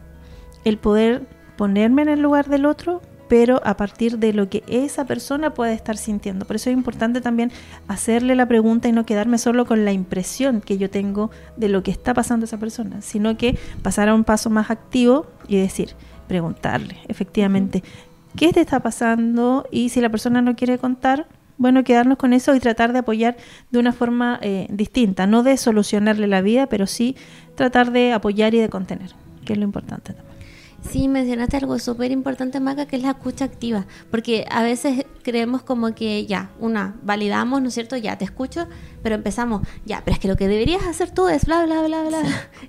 el 0.64 0.78
poder 0.78 1.26
ponerme 1.56 2.02
en 2.02 2.08
el 2.08 2.20
lugar 2.20 2.48
del 2.48 2.66
otro, 2.66 3.00
pero 3.28 3.60
a 3.64 3.76
partir 3.76 4.18
de 4.18 4.32
lo 4.32 4.48
que 4.48 4.62
esa 4.66 5.06
persona 5.06 5.54
puede 5.54 5.72
estar 5.72 5.96
sintiendo. 5.96 6.44
Por 6.44 6.56
eso 6.56 6.70
es 6.70 6.76
importante 6.76 7.20
también 7.20 7.50
hacerle 7.88 8.34
la 8.34 8.46
pregunta 8.46 8.88
y 8.88 8.92
no 8.92 9.06
quedarme 9.06 9.38
solo 9.38 9.64
con 9.66 9.84
la 9.84 9.92
impresión 9.92 10.60
que 10.60 10.78
yo 10.78 10.90
tengo 10.90 11.30
de 11.56 11.68
lo 11.68 11.82
que 11.82 11.90
está 11.90 12.14
pasando 12.14 12.44
esa 12.44 12.58
persona, 12.58 13.00
sino 13.00 13.36
que 13.36 13.58
pasar 13.82 14.08
a 14.08 14.14
un 14.14 14.24
paso 14.24 14.50
más 14.50 14.70
activo 14.70 15.26
y 15.48 15.56
decir, 15.56 15.94
preguntarle 16.28 16.98
efectivamente, 17.08 17.82
¿qué 18.36 18.52
te 18.52 18.60
está 18.60 18.80
pasando? 18.80 19.66
Y 19.70 19.88
si 19.88 20.00
la 20.00 20.10
persona 20.10 20.42
no 20.42 20.54
quiere 20.54 20.78
contar, 20.78 21.26
bueno, 21.56 21.84
quedarnos 21.84 22.18
con 22.18 22.32
eso 22.32 22.54
y 22.54 22.60
tratar 22.60 22.92
de 22.92 22.98
apoyar 23.00 23.36
de 23.70 23.78
una 23.78 23.92
forma 23.92 24.38
eh, 24.42 24.66
distinta, 24.70 25.26
no 25.26 25.42
de 25.42 25.56
solucionarle 25.56 26.26
la 26.26 26.40
vida, 26.40 26.66
pero 26.66 26.86
sí 26.86 27.16
tratar 27.54 27.92
de 27.92 28.12
apoyar 28.12 28.54
y 28.54 28.58
de 28.58 28.68
contener, 28.68 29.12
que 29.44 29.52
es 29.52 29.58
lo 29.58 29.64
importante 29.64 30.12
también. 30.12 30.33
Sí, 30.90 31.08
mencionaste 31.08 31.56
algo 31.56 31.78
súper 31.78 32.10
importante, 32.10 32.60
Maca, 32.60 32.86
que 32.86 32.96
es 32.96 33.02
la 33.02 33.10
escucha 33.10 33.46
activa, 33.46 33.86
porque 34.10 34.44
a 34.50 34.62
veces 34.62 35.06
creemos 35.22 35.62
como 35.62 35.94
que 35.94 36.26
ya, 36.26 36.50
una, 36.60 36.94
validamos, 37.02 37.62
¿no 37.62 37.68
es 37.68 37.74
cierto? 37.74 37.96
Ya, 37.96 38.16
te 38.18 38.24
escucho, 38.24 38.68
pero 39.04 39.16
empezamos, 39.16 39.60
ya, 39.84 40.00
pero 40.02 40.14
es 40.14 40.18
que 40.18 40.28
lo 40.28 40.36
que 40.36 40.48
deberías 40.48 40.82
hacer 40.86 41.10
tú 41.10 41.28
es 41.28 41.44
bla, 41.44 41.66
bla, 41.66 41.82
bla, 41.82 42.04
bla. 42.04 42.22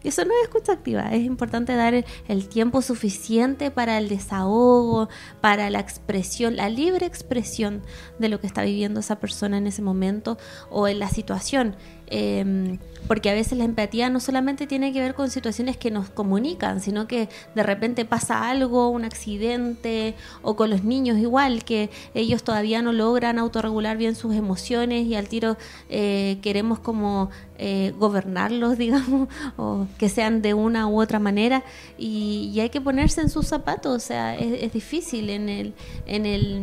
Y 0.03 0.07
eso 0.09 0.25
no 0.25 0.33
es 0.33 0.43
escucha 0.43 0.73
activa. 0.73 1.13
Es 1.13 1.23
importante 1.23 1.73
dar 1.75 1.93
el, 2.27 2.47
tiempo 2.49 2.81
suficiente 2.81 3.71
para 3.71 3.97
el 3.97 4.09
desahogo, 4.09 5.07
para 5.39 5.69
la 5.69 5.79
expresión, 5.79 6.57
la 6.57 6.67
libre 6.67 7.05
expresión 7.05 7.83
de 8.19 8.27
lo 8.27 8.41
que 8.41 8.47
está 8.47 8.63
viviendo 8.63 8.99
esa 8.99 9.17
persona 9.17 9.57
en 9.57 9.65
ese 9.65 9.81
momento 9.81 10.37
o 10.69 10.89
en 10.89 10.99
la 10.99 11.07
situación. 11.07 11.77
Eh, 12.07 12.77
porque 13.07 13.29
a 13.29 13.33
veces 13.33 13.57
la 13.57 13.65
empatía 13.65 14.09
no 14.09 14.19
solamente 14.19 14.67
tiene 14.67 14.91
que 14.91 14.99
ver 14.99 15.13
con 15.13 15.29
situaciones 15.29 15.77
que 15.77 15.91
nos 15.91 16.09
comunican, 16.09 16.81
sino 16.81 17.07
que 17.07 17.29
de 17.53 17.63
repente 17.63 18.05
pasa 18.05 18.49
algo, 18.49 18.89
un 18.89 19.05
accidente, 19.05 20.15
o 20.41 20.55
con 20.55 20.69
los 20.69 20.83
niños 20.83 21.17
igual, 21.17 21.63
que 21.63 21.89
ellos 22.13 22.43
todavía 22.43 22.81
no 22.81 22.93
logran 22.93 23.37
autorregular 23.37 23.97
bien 23.97 24.15
sus 24.15 24.33
emociones 24.33 25.05
y 25.05 25.15
al 25.15 25.27
tiro 25.27 25.57
eh, 25.89 26.24
queremos 26.41 26.79
como 26.79 27.29
eh, 27.57 27.93
gobernarlos, 27.97 28.77
digamos, 28.85 29.29
o 29.57 29.87
que 29.97 30.09
sean 30.09 30.41
de 30.41 30.53
una 30.53 30.87
u 30.87 31.01
otra 31.01 31.19
manera, 31.19 31.63
y, 31.97 32.59
hay 32.59 32.69
que 32.69 32.81
ponerse 32.81 33.21
en 33.21 33.29
sus 33.29 33.47
zapatos, 33.47 33.95
o 33.95 33.99
sea, 33.99 34.35
es, 34.35 34.71
difícil 34.73 35.29
en 35.29 35.49
el... 35.49 35.73
En 36.05 36.25
el 36.25 36.61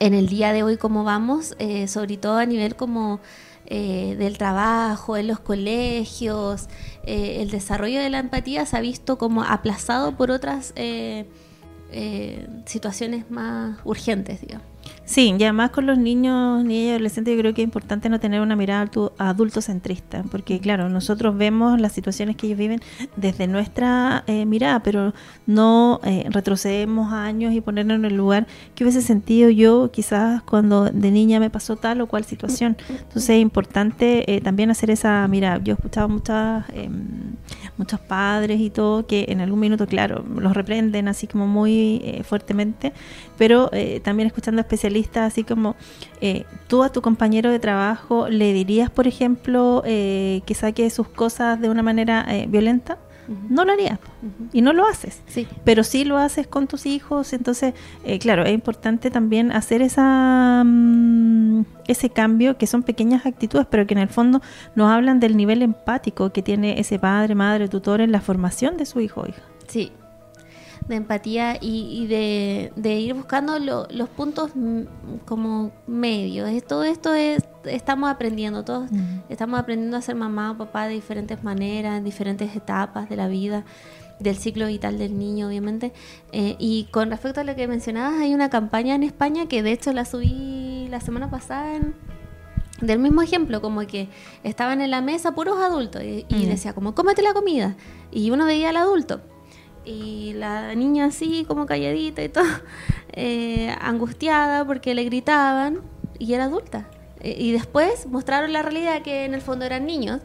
en 0.00 0.14
el 0.14 0.28
día 0.28 0.52
de 0.52 0.64
hoy 0.64 0.78
como 0.78 1.04
vamos, 1.04 1.54
eh, 1.60 1.86
sobre 1.86 2.16
todo 2.16 2.38
a 2.38 2.44
nivel 2.44 2.74
como 2.74 3.20
eh, 3.66 4.16
del 4.18 4.36
trabajo, 4.36 5.16
en 5.16 5.28
los 5.28 5.40
colegios, 5.40 6.68
eh, 7.04 7.38
el 7.40 7.50
desarrollo 7.50 8.00
de 8.00 8.10
la 8.10 8.18
empatía 8.18 8.66
se 8.66 8.76
ha 8.76 8.80
visto 8.80 9.16
como 9.16 9.44
aplazado 9.44 10.16
por 10.16 10.30
otras 10.30 10.72
eh, 10.76 11.26
situaciones 12.66 13.30
más 13.30 13.78
urgentes, 13.84 14.40
digamos. 14.40 14.66
Sí, 15.04 15.34
y 15.36 15.42
además 15.42 15.70
con 15.70 15.86
los 15.86 15.98
niños, 15.98 16.64
niños 16.64 16.86
y 16.86 16.90
adolescentes 16.90 17.34
yo 17.34 17.40
creo 17.40 17.54
que 17.54 17.62
es 17.62 17.66
importante 17.66 18.08
no 18.08 18.20
tener 18.20 18.40
una 18.40 18.54
mirada 18.54 18.88
adultocentrista, 19.18 20.22
porque 20.30 20.60
claro, 20.60 20.88
nosotros 20.88 21.36
vemos 21.36 21.80
las 21.80 21.92
situaciones 21.92 22.36
que 22.36 22.46
ellos 22.46 22.58
viven 22.58 22.80
desde 23.16 23.48
nuestra 23.48 24.22
eh, 24.28 24.46
mirada, 24.46 24.80
pero 24.82 25.12
no 25.46 26.00
eh, 26.04 26.26
retrocedemos 26.30 27.12
años 27.12 27.52
y 27.52 27.60
ponernos 27.60 27.96
en 27.96 28.04
el 28.04 28.16
lugar 28.16 28.46
que 28.76 28.84
hubiese 28.84 29.02
sentido 29.02 29.50
yo 29.50 29.90
quizás 29.92 30.42
cuando 30.42 30.84
de 30.84 31.10
niña 31.10 31.40
me 31.40 31.50
pasó 31.50 31.76
tal 31.76 32.00
o 32.00 32.06
cual 32.06 32.24
situación. 32.24 32.76
Entonces 32.88 33.30
es 33.30 33.40
importante 33.40 34.32
eh, 34.32 34.40
también 34.40 34.70
hacer 34.70 34.90
esa 34.90 35.26
mirada. 35.26 35.60
Yo 35.62 35.72
he 35.72 35.76
escuchado 35.76 36.08
muchas, 36.08 36.64
em, 36.74 37.34
muchos 37.76 37.98
padres 37.98 38.60
y 38.60 38.70
todo 38.70 39.06
que 39.06 39.26
en 39.28 39.40
algún 39.40 39.58
minuto, 39.58 39.86
claro, 39.86 40.24
los 40.36 40.54
reprenden 40.54 41.08
así 41.08 41.26
como 41.26 41.46
muy 41.46 42.22
fuertemente, 42.24 42.92
pero 43.36 43.70
también 44.02 44.28
escuchando 44.28 44.60
especialistas 44.60 44.91
así 45.24 45.44
como 45.44 45.76
eh, 46.20 46.44
tú 46.68 46.82
a 46.82 46.90
tu 46.90 47.02
compañero 47.02 47.50
de 47.50 47.58
trabajo 47.58 48.28
le 48.28 48.52
dirías, 48.52 48.90
por 48.90 49.06
ejemplo, 49.06 49.82
eh, 49.84 50.42
que 50.46 50.54
saque 50.54 50.88
sus 50.90 51.08
cosas 51.08 51.60
de 51.60 51.68
una 51.68 51.82
manera 51.82 52.24
eh, 52.28 52.46
violenta? 52.48 52.98
No 53.48 53.64
lo 53.64 53.72
harías 53.72 53.98
y 54.52 54.62
no 54.62 54.72
lo 54.72 54.84
haces, 54.84 55.22
sí. 55.26 55.46
pero 55.64 55.84
sí 55.84 56.04
lo 56.04 56.18
haces 56.18 56.46
con 56.48 56.66
tus 56.66 56.84
hijos. 56.84 57.32
Entonces, 57.32 57.72
claro, 58.20 58.44
es 58.44 58.52
importante 58.52 59.10
también 59.10 59.52
hacer 59.52 59.80
esa 59.80 60.64
mm, 60.66 61.64
ese 61.86 62.10
cambio, 62.10 62.58
que 62.58 62.66
son 62.66 62.82
pequeñas 62.82 63.24
actitudes, 63.24 63.66
pero 63.70 63.86
que 63.86 63.94
en 63.94 64.00
el 64.00 64.08
fondo 64.08 64.42
nos 64.74 64.90
hablan 64.90 65.20
del 65.20 65.36
nivel 65.36 65.62
empático 65.62 66.30
que 66.30 66.42
tiene 66.42 66.80
ese 66.80 66.98
padre, 66.98 67.34
madre, 67.34 67.68
tutor 67.68 68.00
en 68.00 68.12
la 68.12 68.20
formación 68.20 68.76
de 68.76 68.86
su 68.86 69.00
hijo 69.00 69.22
o 69.22 69.28
hija. 69.28 69.42
Sí, 69.68 69.92
de 70.92 70.98
empatía 70.98 71.56
y, 71.60 72.06
de, 72.06 73.00
ir 73.00 73.14
buscando 73.14 73.58
los 73.58 74.08
puntos 74.10 74.52
como 75.24 75.72
medios. 75.86 76.50
Todo 76.64 76.84
esto 76.84 77.14
es, 77.14 77.42
estamos 77.64 78.10
aprendiendo, 78.10 78.64
todos 78.64 78.90
estamos 79.28 79.58
aprendiendo 79.58 79.96
a 79.96 80.02
ser 80.02 80.14
mamá 80.14 80.52
o 80.52 80.58
papá 80.58 80.86
de 80.86 80.94
diferentes 80.94 81.42
maneras, 81.42 81.98
en 81.98 82.04
diferentes 82.04 82.54
etapas 82.54 83.08
de 83.08 83.16
la 83.16 83.28
vida 83.28 83.64
del 84.20 84.36
ciclo 84.36 84.66
vital 84.66 84.98
del 84.98 85.18
niño, 85.18 85.48
obviamente. 85.48 85.92
Eh, 86.30 86.56
y 86.58 86.84
con 86.90 87.10
respecto 87.10 87.40
a 87.40 87.44
lo 87.44 87.56
que 87.56 87.66
mencionabas, 87.66 88.20
hay 88.20 88.34
una 88.34 88.50
campaña 88.50 88.94
en 88.94 89.02
España 89.02 89.46
que 89.46 89.62
de 89.62 89.72
hecho 89.72 89.92
la 89.92 90.04
subí 90.04 90.86
la 90.90 91.00
semana 91.00 91.30
pasada 91.30 91.80
del 92.80 92.98
mismo 92.98 93.22
ejemplo, 93.22 93.60
como 93.62 93.80
que 93.86 94.08
estaban 94.44 94.80
en 94.82 94.90
la 94.90 95.00
mesa 95.00 95.34
puros 95.34 95.58
adultos 95.58 96.02
y, 96.04 96.46
decía 96.46 96.74
como, 96.74 96.94
cómete 96.94 97.22
la 97.22 97.32
comida. 97.32 97.76
Y 98.10 98.30
uno 98.30 98.44
veía 98.44 98.68
al 98.68 98.76
adulto 98.76 99.22
y 99.84 100.32
la 100.34 100.74
niña 100.74 101.06
así 101.06 101.44
como 101.46 101.66
calladita 101.66 102.22
y 102.22 102.28
todo, 102.28 102.44
eh, 103.12 103.74
angustiada 103.80 104.64
porque 104.64 104.94
le 104.94 105.04
gritaban 105.04 105.80
y 106.18 106.34
era 106.34 106.44
adulta. 106.44 106.86
Eh, 107.20 107.36
y 107.38 107.52
después 107.52 108.06
mostraron 108.06 108.52
la 108.52 108.62
realidad 108.62 109.02
que 109.02 109.24
en 109.24 109.34
el 109.34 109.40
fondo 109.40 109.64
eran 109.64 109.86
niños. 109.86 110.20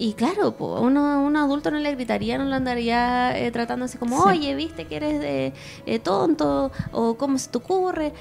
Y 0.00 0.12
claro, 0.12 0.52
pues, 0.52 0.80
uno, 0.80 1.22
un 1.24 1.36
adulto 1.36 1.70
no 1.70 1.78
le 1.78 1.92
gritaría, 1.94 2.38
no 2.38 2.44
lo 2.44 2.54
andaría 2.54 3.36
eh, 3.36 3.50
tratando 3.50 3.86
así 3.86 3.98
como, 3.98 4.22
oye, 4.22 4.54
viste 4.54 4.86
que 4.86 4.96
eres 4.96 5.18
de, 5.18 5.98
tonto, 5.98 6.70
o 6.92 7.16
cómo 7.16 7.36
se 7.38 7.50
te 7.50 7.58
ocurre. 7.58 8.12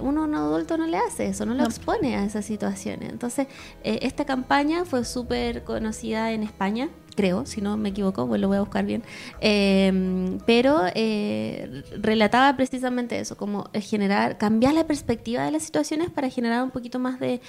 uno, 0.00 0.24
un 0.24 0.34
adulto 0.34 0.76
no 0.76 0.86
le 0.86 0.96
hace 0.96 1.28
eso, 1.28 1.46
no 1.46 1.54
lo 1.54 1.64
expone 1.64 2.16
a 2.16 2.24
esas 2.24 2.44
situaciones. 2.44 3.10
Entonces, 3.10 3.46
esta 3.84 4.24
campaña 4.24 4.84
fue 4.84 5.04
súper 5.04 5.62
conocida 5.62 6.32
en 6.32 6.42
España 6.42 6.88
creo, 7.20 7.44
si 7.44 7.60
no 7.60 7.76
me 7.76 7.90
equivoco, 7.90 8.26
pues 8.26 8.40
lo 8.40 8.48
voy 8.48 8.56
a 8.56 8.60
buscar 8.60 8.86
bien, 8.86 9.02
em, 9.40 10.38
pero 10.46 10.80
eh, 10.94 11.82
relataba 12.00 12.56
precisamente 12.56 13.20
eso, 13.20 13.36
como 13.36 13.68
generar, 13.74 14.38
cambiar 14.38 14.72
la 14.72 14.86
perspectiva 14.86 15.44
de 15.44 15.50
las 15.50 15.62
situaciones 15.62 16.08
para 16.08 16.30
generar 16.30 16.62
un 16.62 16.70
poquito 16.70 16.98
más 16.98 17.20
de, 17.20 17.40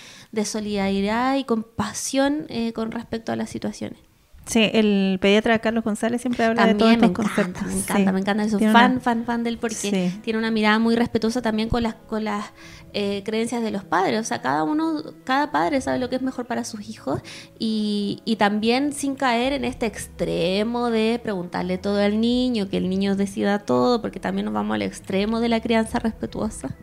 solidaridad 0.44 1.38
y 1.38 1.46
compasión 1.46 2.48
eh, 2.50 2.74
con 2.74 2.92
respecto 2.92 3.32
a 3.32 3.36
las 3.38 3.50
situaciones. 3.50 4.11
Sí, 4.52 4.70
el 4.74 5.18
pediatra 5.22 5.60
Carlos 5.60 5.82
González 5.86 6.20
siempre 6.20 6.44
habla 6.44 6.66
de 6.66 6.76
todos 6.76 6.92
estos 6.92 7.12
conceptos. 7.12 7.64
Me 7.66 7.74
encanta, 7.74 8.12
me 8.12 8.20
encanta. 8.20 8.44
Es 8.44 8.72
fan, 8.74 9.00
fan, 9.00 9.24
fan 9.24 9.46
del 9.46 9.58
porque 9.58 10.12
tiene 10.22 10.38
una 10.38 10.52
mirada 10.52 10.78
muy 10.78 10.94
respetuosa 10.98 11.42
también 11.42 11.70
con 11.70 11.84
las, 11.84 11.96
con 11.96 12.26
las 12.26 12.52
eh, 12.92 13.22
creencias 13.24 13.64
de 13.64 13.72
los 13.72 13.86
padres. 13.86 14.20
O 14.20 14.24
sea, 14.26 14.42
cada 14.42 14.66
uno, 14.66 15.04
cada 15.24 15.54
padre 15.54 15.80
sabe 15.80 16.00
lo 16.00 16.10
que 16.10 16.18
es 16.18 16.22
mejor 16.22 16.48
para 16.48 16.66
sus 16.66 16.90
hijos 16.90 17.22
y, 17.60 18.22
y 18.26 18.36
también 18.36 18.92
sin 18.92 19.16
caer 19.16 19.54
en 19.54 19.64
este 19.64 19.86
extremo 19.86 20.90
de 20.90 21.18
preguntarle 21.24 21.78
todo 21.78 22.02
al 22.02 22.20
niño, 22.20 22.68
que 22.68 22.76
el 22.76 22.90
niño 22.90 23.16
decida 23.16 23.60
todo, 23.60 24.02
porque 24.02 24.20
también 24.20 24.44
nos 24.44 24.54
vamos 24.54 24.76
al 24.76 24.82
extremo 24.82 25.40
de 25.40 25.48
la 25.48 25.62
crianza 25.62 26.00
respetuosa. 26.00 26.76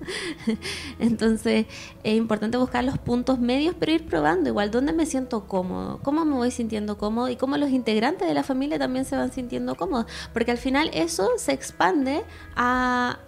Entonces, 0.99 1.67
es 2.03 2.17
importante 2.17 2.57
buscar 2.57 2.83
los 2.83 2.97
puntos 2.97 3.39
medios, 3.39 3.75
pero 3.79 3.93
ir 3.93 4.07
probando 4.07 4.49
igual 4.49 4.71
dónde 4.71 4.95
me 4.95 5.05
siento 5.05 5.47
cómodo, 5.47 6.01
cómo 6.03 6.25
me 6.25 6.35
voy 6.35 6.51
sintiendo 6.51 6.97
cómodo 6.97 7.29
y 7.29 7.37
cómo 7.37 7.58
los 7.59 7.71
integrantes 7.71 8.27
de 8.27 8.35
la 8.35 8.43
familia 8.43 8.79
también 8.79 9.05
se 9.05 9.17
van 9.17 9.33
sintiendo 9.33 9.75
cómodos, 9.75 10.07
porque 10.33 10.51
al 10.51 10.59
final 10.59 10.91
eso 10.93 11.29
se 11.37 11.53
expande 11.53 12.25
a, 12.57 13.19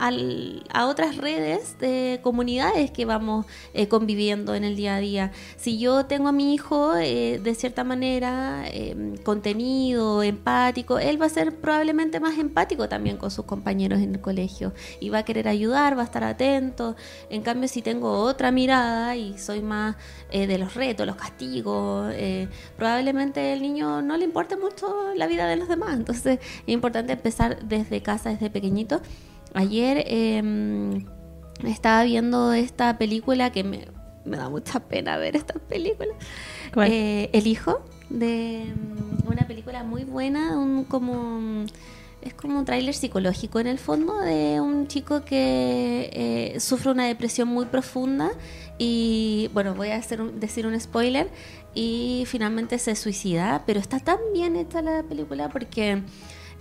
a 0.73 0.87
otras 0.87 1.17
redes 1.17 1.79
de 1.79 2.21
comunidades 2.23 2.91
que 2.91 3.05
vamos 3.05 3.47
eh, 3.75 3.89
conviviendo 3.89 4.55
en 4.55 4.65
el 4.65 4.77
día 4.77 4.97
a 4.97 5.01
día. 5.01 5.33
Si 5.57 5.79
yo 5.79 6.07
tengo 6.07 6.29
a 6.29 6.33
mi 6.33 6.55
hijo 6.55 6.97
eh, 6.97 7.41
de 7.43 7.55
cierta 7.55 7.85
manera 7.85 8.65
em, 8.67 9.17
contenido, 9.19 10.23
empático, 10.23 10.99
él 10.99 11.21
va 11.21 11.27
a 11.27 11.29
ser 11.29 11.57
probablemente 11.57 12.21
más 12.21 12.39
empático 12.39 12.89
también 12.89 13.17
con 13.17 13.31
sus 13.31 13.45
compañeros 13.45 14.01
en 14.01 14.15
el 14.15 14.21
colegio 14.21 14.73
y 15.01 15.11
va 15.11 15.19
a 15.19 15.25
querer 15.25 15.49
ayudar, 15.49 15.97
va 15.97 16.03
a 16.03 16.05
estar 16.05 16.25
atento. 16.25 16.97
En 17.29 17.43
cambio, 17.43 17.69
si 17.69 17.83
tengo 17.83 18.21
otra 18.23 18.51
mirada 18.51 19.17
y 19.17 19.39
soy 19.39 19.63
más 19.63 19.97
eh, 20.31 20.47
de 20.47 20.59
los 20.59 20.75
retos, 20.75 21.07
los 21.07 21.17
castigos, 21.17 22.13
probablemente 22.77 23.53
el 23.53 23.63
niño 23.63 24.03
no 24.03 24.10
le 24.17 24.25
importe 24.25 24.57
mucho 24.57 25.15
la 25.15 25.27
vida 25.27 25.47
de 25.47 25.57
los 25.57 25.69
demás. 25.69 25.97
Entonces 25.97 26.39
es 26.67 26.73
importante 26.73 27.13
empezar 27.13 27.63
desde 27.65 28.03
casa, 28.03 28.31
desde 28.31 28.51
pequeñito. 28.51 29.01
Ayer 29.55 30.05
em, 30.07 31.07
estaba 31.65 32.05
viendo 32.05 32.53
esta 32.53 32.99
película 32.99 33.51
que 33.51 33.65
me, 33.65 33.87
da 34.25 34.49
mucha 34.49 34.81
pena 34.81 35.17
ver 35.19 35.37
esta 35.37 35.55
película. 35.55 36.13
Eh, 36.77 37.31
El 37.33 37.47
hijo, 37.47 37.83
de 38.09 38.63
em, 38.63 38.97
una 39.27 39.47
película 39.47 39.83
muy 39.83 40.05
buena, 40.05 40.59
un 40.59 40.85
como 40.85 41.67
es 42.23 42.35
como 42.35 42.59
un 42.59 42.65
tráiler 42.65 42.95
psicológico 42.95 43.61
en 43.61 43.67
el 43.67 43.79
fondo 43.79 44.19
de 44.21 44.61
un 44.61 44.89
chico 44.89 45.25
que 45.25 46.11
eh, 46.13 46.61
sufre 46.61 46.91
una 46.91 47.07
depresión 47.07 47.49
muy 47.49 47.65
profunda 47.67 48.31
y 48.79 49.51
bueno 49.55 49.75
voy 49.75 49.89
a 49.89 49.97
hacer 49.97 50.23
decir 50.33 50.67
un 50.67 50.79
spoiler 50.79 51.31
y 51.75 52.25
finalmente 52.27 52.79
se 52.79 52.97
suicida, 52.97 53.63
pero 53.67 53.81
está 53.81 54.01
tan 54.01 54.19
bien 54.33 54.57
hecha 54.57 54.83
la 54.83 55.03
película 55.03 55.49
porque 55.49 56.03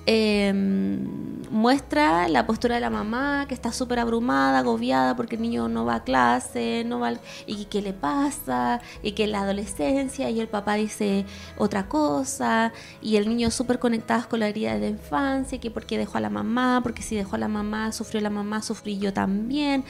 em, 0.05 1.07
muestra 1.49 2.27
la 2.27 2.45
postura 2.45 2.75
de 2.75 2.81
la 2.81 2.89
mamá 2.89 3.45
que 3.47 3.55
está 3.55 3.71
súper 3.71 3.99
abrumada, 3.99 4.59
agobiada 4.59 5.15
porque 5.15 5.35
el 5.35 5.41
niño 5.41 5.67
no 5.67 5.85
va 5.85 5.95
a 5.95 6.03
clase, 6.03 6.83
no 6.85 6.99
va 6.99 7.13
y 7.47 7.65
qué 7.65 7.81
le 7.81 7.93
pasa, 7.93 8.81
y 9.01 9.13
que 9.13 9.27
la 9.27 9.41
adolescencia 9.41 10.29
y 10.29 10.39
el 10.39 10.47
papá 10.47 10.75
dice 10.75 11.25
otra 11.57 11.87
cosa, 11.87 12.71
y 13.01 13.17
el 13.17 13.27
niño 13.27 13.51
súper 13.51 13.79
conectado 13.79 14.29
con 14.29 14.39
la 14.41 14.47
herida 14.47 14.77
de 14.77 14.89
infancia, 14.89 15.59
que 15.59 15.71
porque 15.71 15.97
dejó 15.97 16.17
a 16.19 16.21
la 16.21 16.29
mamá, 16.29 16.81
porque 16.83 17.01
si 17.01 17.15
dejó 17.15 17.35
a 17.35 17.39
la 17.39 17.47
mamá, 17.47 17.91
sufrió 17.91 18.21
la 18.21 18.29
mamá, 18.29 18.61
sufrí 18.61 18.99
yo 18.99 19.11
también. 19.13 19.83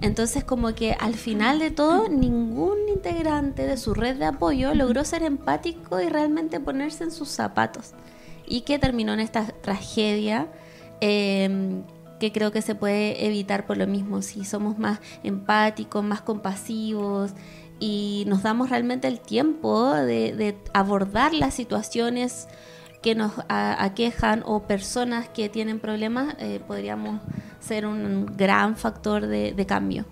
Entonces 0.00 0.44
como 0.44 0.74
que 0.74 0.92
al 0.92 1.14
final 1.14 1.58
de 1.58 1.70
todo 1.70 2.08
ningún 2.08 2.76
integrante 2.88 3.66
de 3.66 3.76
su 3.76 3.94
red 3.94 4.16
de 4.16 4.26
apoyo 4.26 4.74
logró 4.74 5.04
ser 5.04 5.22
empático 5.22 6.00
y 6.00 6.08
realmente 6.08 6.60
ponerse 6.60 7.04
en 7.04 7.10
sus 7.10 7.28
zapatos. 7.28 7.92
Y 8.46 8.62
que 8.62 8.78
terminó 8.78 9.14
en 9.14 9.20
esta 9.20 9.46
tragedia 9.46 10.48
em, 11.00 11.82
que 12.20 12.32
creo 12.32 12.52
que 12.52 12.62
se 12.62 12.74
puede 12.74 13.26
evitar 13.26 13.66
por 13.66 13.76
lo 13.76 13.86
mismo, 13.86 14.22
si 14.22 14.44
somos 14.44 14.78
más 14.78 15.00
empáticos, 15.22 16.02
más 16.04 16.22
compasivos 16.22 17.32
y 17.78 18.24
nos 18.26 18.42
damos 18.42 18.70
realmente 18.70 19.08
el 19.08 19.20
tiempo 19.20 19.92
de, 19.92 20.56
abordar 20.72 21.34
las 21.34 21.54
situaciones 21.54 22.48
que 23.02 23.14
nos 23.14 23.32
aquejan 23.48 24.42
o 24.46 24.62
personas 24.66 25.28
que 25.28 25.48
tienen 25.48 25.78
problemas, 25.78 26.34
eh, 26.38 26.60
podríamos 26.66 27.20
ser 27.60 27.86
un 27.86 28.26
gran 28.36 28.76
factor 28.76 29.26
de 29.26 29.66
cambio. 29.66 30.04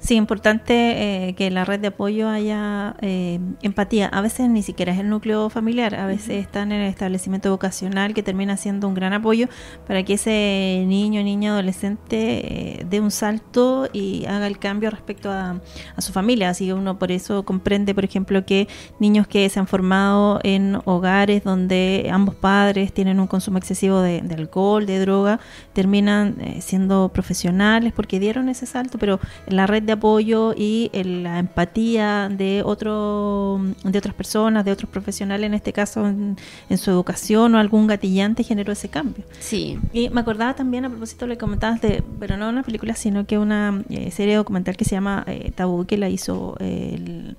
Sí, 0.00 0.14
importante 0.14 1.28
eh, 1.28 1.34
que 1.34 1.50
la 1.50 1.64
red 1.64 1.80
de 1.80 1.88
apoyo 1.88 2.28
haya 2.28 2.94
eh, 3.00 3.40
empatía. 3.62 4.06
A 4.06 4.20
veces 4.20 4.48
ni 4.48 4.62
siquiera 4.62 4.92
es 4.92 5.00
el 5.00 5.08
núcleo 5.08 5.50
familiar, 5.50 5.96
a 5.96 6.06
veces 6.06 6.40
están 6.40 6.70
en 6.70 6.82
el 6.82 6.88
establecimiento 6.88 7.50
vocacional 7.50 8.14
que 8.14 8.22
termina 8.22 8.56
siendo 8.56 8.86
un 8.86 8.94
gran 8.94 9.12
apoyo 9.12 9.48
para 9.88 10.04
que 10.04 10.14
ese 10.14 10.84
niño, 10.86 11.22
niña, 11.24 11.50
adolescente 11.50 12.78
eh, 12.80 12.86
dé 12.88 13.00
un 13.00 13.10
salto 13.10 13.88
y 13.92 14.24
haga 14.26 14.46
el 14.46 14.60
cambio 14.60 14.88
respecto 14.90 15.32
a, 15.32 15.60
su 15.98 16.12
familia. 16.12 16.50
Así 16.50 16.66
que 16.66 16.74
uno 16.74 16.96
por 16.96 17.10
eso 17.10 17.44
comprende, 17.44 17.92
por 17.92 18.04
ejemplo, 18.04 18.46
que 18.46 18.68
niños 19.00 19.26
que 19.26 19.48
se 19.48 19.58
han 19.58 19.66
formado 19.66 20.38
en 20.44 20.78
hogares 20.84 21.42
donde 21.42 22.08
ambos 22.12 22.36
padres 22.36 22.92
tienen 22.92 23.18
un 23.18 23.26
consumo 23.26 23.58
excesivo 23.58 24.00
de, 24.00 24.20
de 24.20 24.34
alcohol, 24.36 24.86
de 24.86 25.00
droga, 25.00 25.40
terminan 25.72 26.36
siendo 26.60 27.08
profesionales 27.12 27.92
porque 27.94 28.20
dieron 28.20 28.48
ese 28.48 28.64
salto, 28.64 28.96
pero 28.98 29.18
en 29.46 29.56
la 29.56 29.66
red 29.66 29.87
de 29.88 29.92
apoyo 29.92 30.52
y 30.54 30.90
la 30.92 31.38
empatía 31.38 32.28
de, 32.28 32.62
otro, 32.62 33.58
de 33.82 33.98
otras 33.98 34.14
personas, 34.14 34.62
de 34.66 34.70
otros 34.70 34.90
profesionales, 34.90 35.46
en 35.46 35.54
este 35.54 35.72
caso 35.72 36.06
en, 36.06 36.36
su 36.76 36.90
educación 36.90 37.54
o 37.54 37.58
algún 37.58 37.86
gatillante 37.86 38.44
generó 38.44 38.70
ese 38.70 38.90
cambio. 38.90 39.24
Sí. 39.40 39.78
Y 39.94 40.10
me 40.10 40.20
acordaba 40.20 40.54
también 40.54 40.84
a 40.84 40.90
propósito 40.90 41.26
le 41.26 41.38
comentabas 41.38 41.80
de, 41.80 42.04
pero 42.20 42.36
no 42.36 42.50
una 42.50 42.62
película, 42.62 42.94
sino 42.94 43.26
que 43.26 43.38
una 43.38 43.82
eh, 43.88 44.10
serie 44.10 44.36
documental 44.36 44.76
que 44.76 44.84
se 44.84 44.90
llama 44.90 45.24
eh, 45.26 45.52
Tabú, 45.54 45.86
que 45.86 45.96
la 45.96 46.10
hizo 46.10 46.56
el 46.60 47.34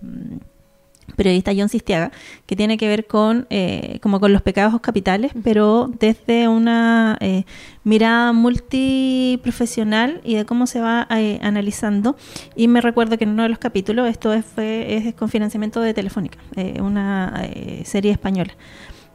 periodista 1.20 1.52
John 1.54 1.68
Sistiaga, 1.68 2.14
que 2.46 2.56
tiene 2.56 2.78
que 2.78 2.88
ver 2.88 3.06
con, 3.06 3.46
eh, 3.50 4.00
como 4.02 4.22
con 4.22 4.32
los 4.32 4.42
pecados 4.42 4.80
capitales, 4.80 5.34
pero 5.44 5.92
desde 6.00 6.48
una 6.48 7.18
eh, 7.20 7.44
mirada 7.84 8.32
multiprofesional 8.32 10.22
y 10.24 10.36
de 10.36 10.46
cómo 10.46 10.66
se 10.66 10.80
va 10.80 11.08
eh, 11.10 11.38
analizando. 11.42 12.16
Y 12.56 12.70
me 12.70 12.80
recuerdo 12.80 13.18
que 13.18 13.26
en 13.26 13.32
uno 13.32 13.44
de 13.44 13.50
los 13.50 13.60
capítulos, 13.60 14.08
esto 14.08 14.34
es, 14.34 14.46
fue, 14.46 14.96
es 14.96 15.14
con 15.14 15.28
financiamiento 15.28 15.82
de 15.82 15.94
Telefónica, 15.94 16.40
una 16.82 17.50
serie 17.84 18.12
española 18.12 18.54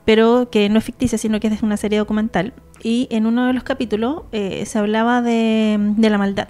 pero 0.04 0.50
que 0.50 0.68
no 0.68 0.80
es 0.80 0.84
ficticia, 0.84 1.16
sino 1.16 1.40
que 1.40 1.46
es 1.46 1.62
una 1.62 1.78
serie 1.78 1.98
documental. 1.98 2.52
Y 2.82 3.08
en 3.10 3.24
uno 3.24 3.46
de 3.46 3.54
los 3.54 3.62
capítulos 3.62 4.24
se 4.32 4.78
hablaba 4.78 5.22
de, 5.22 5.78
de 5.96 6.10
la 6.10 6.18
maldad 6.18 6.48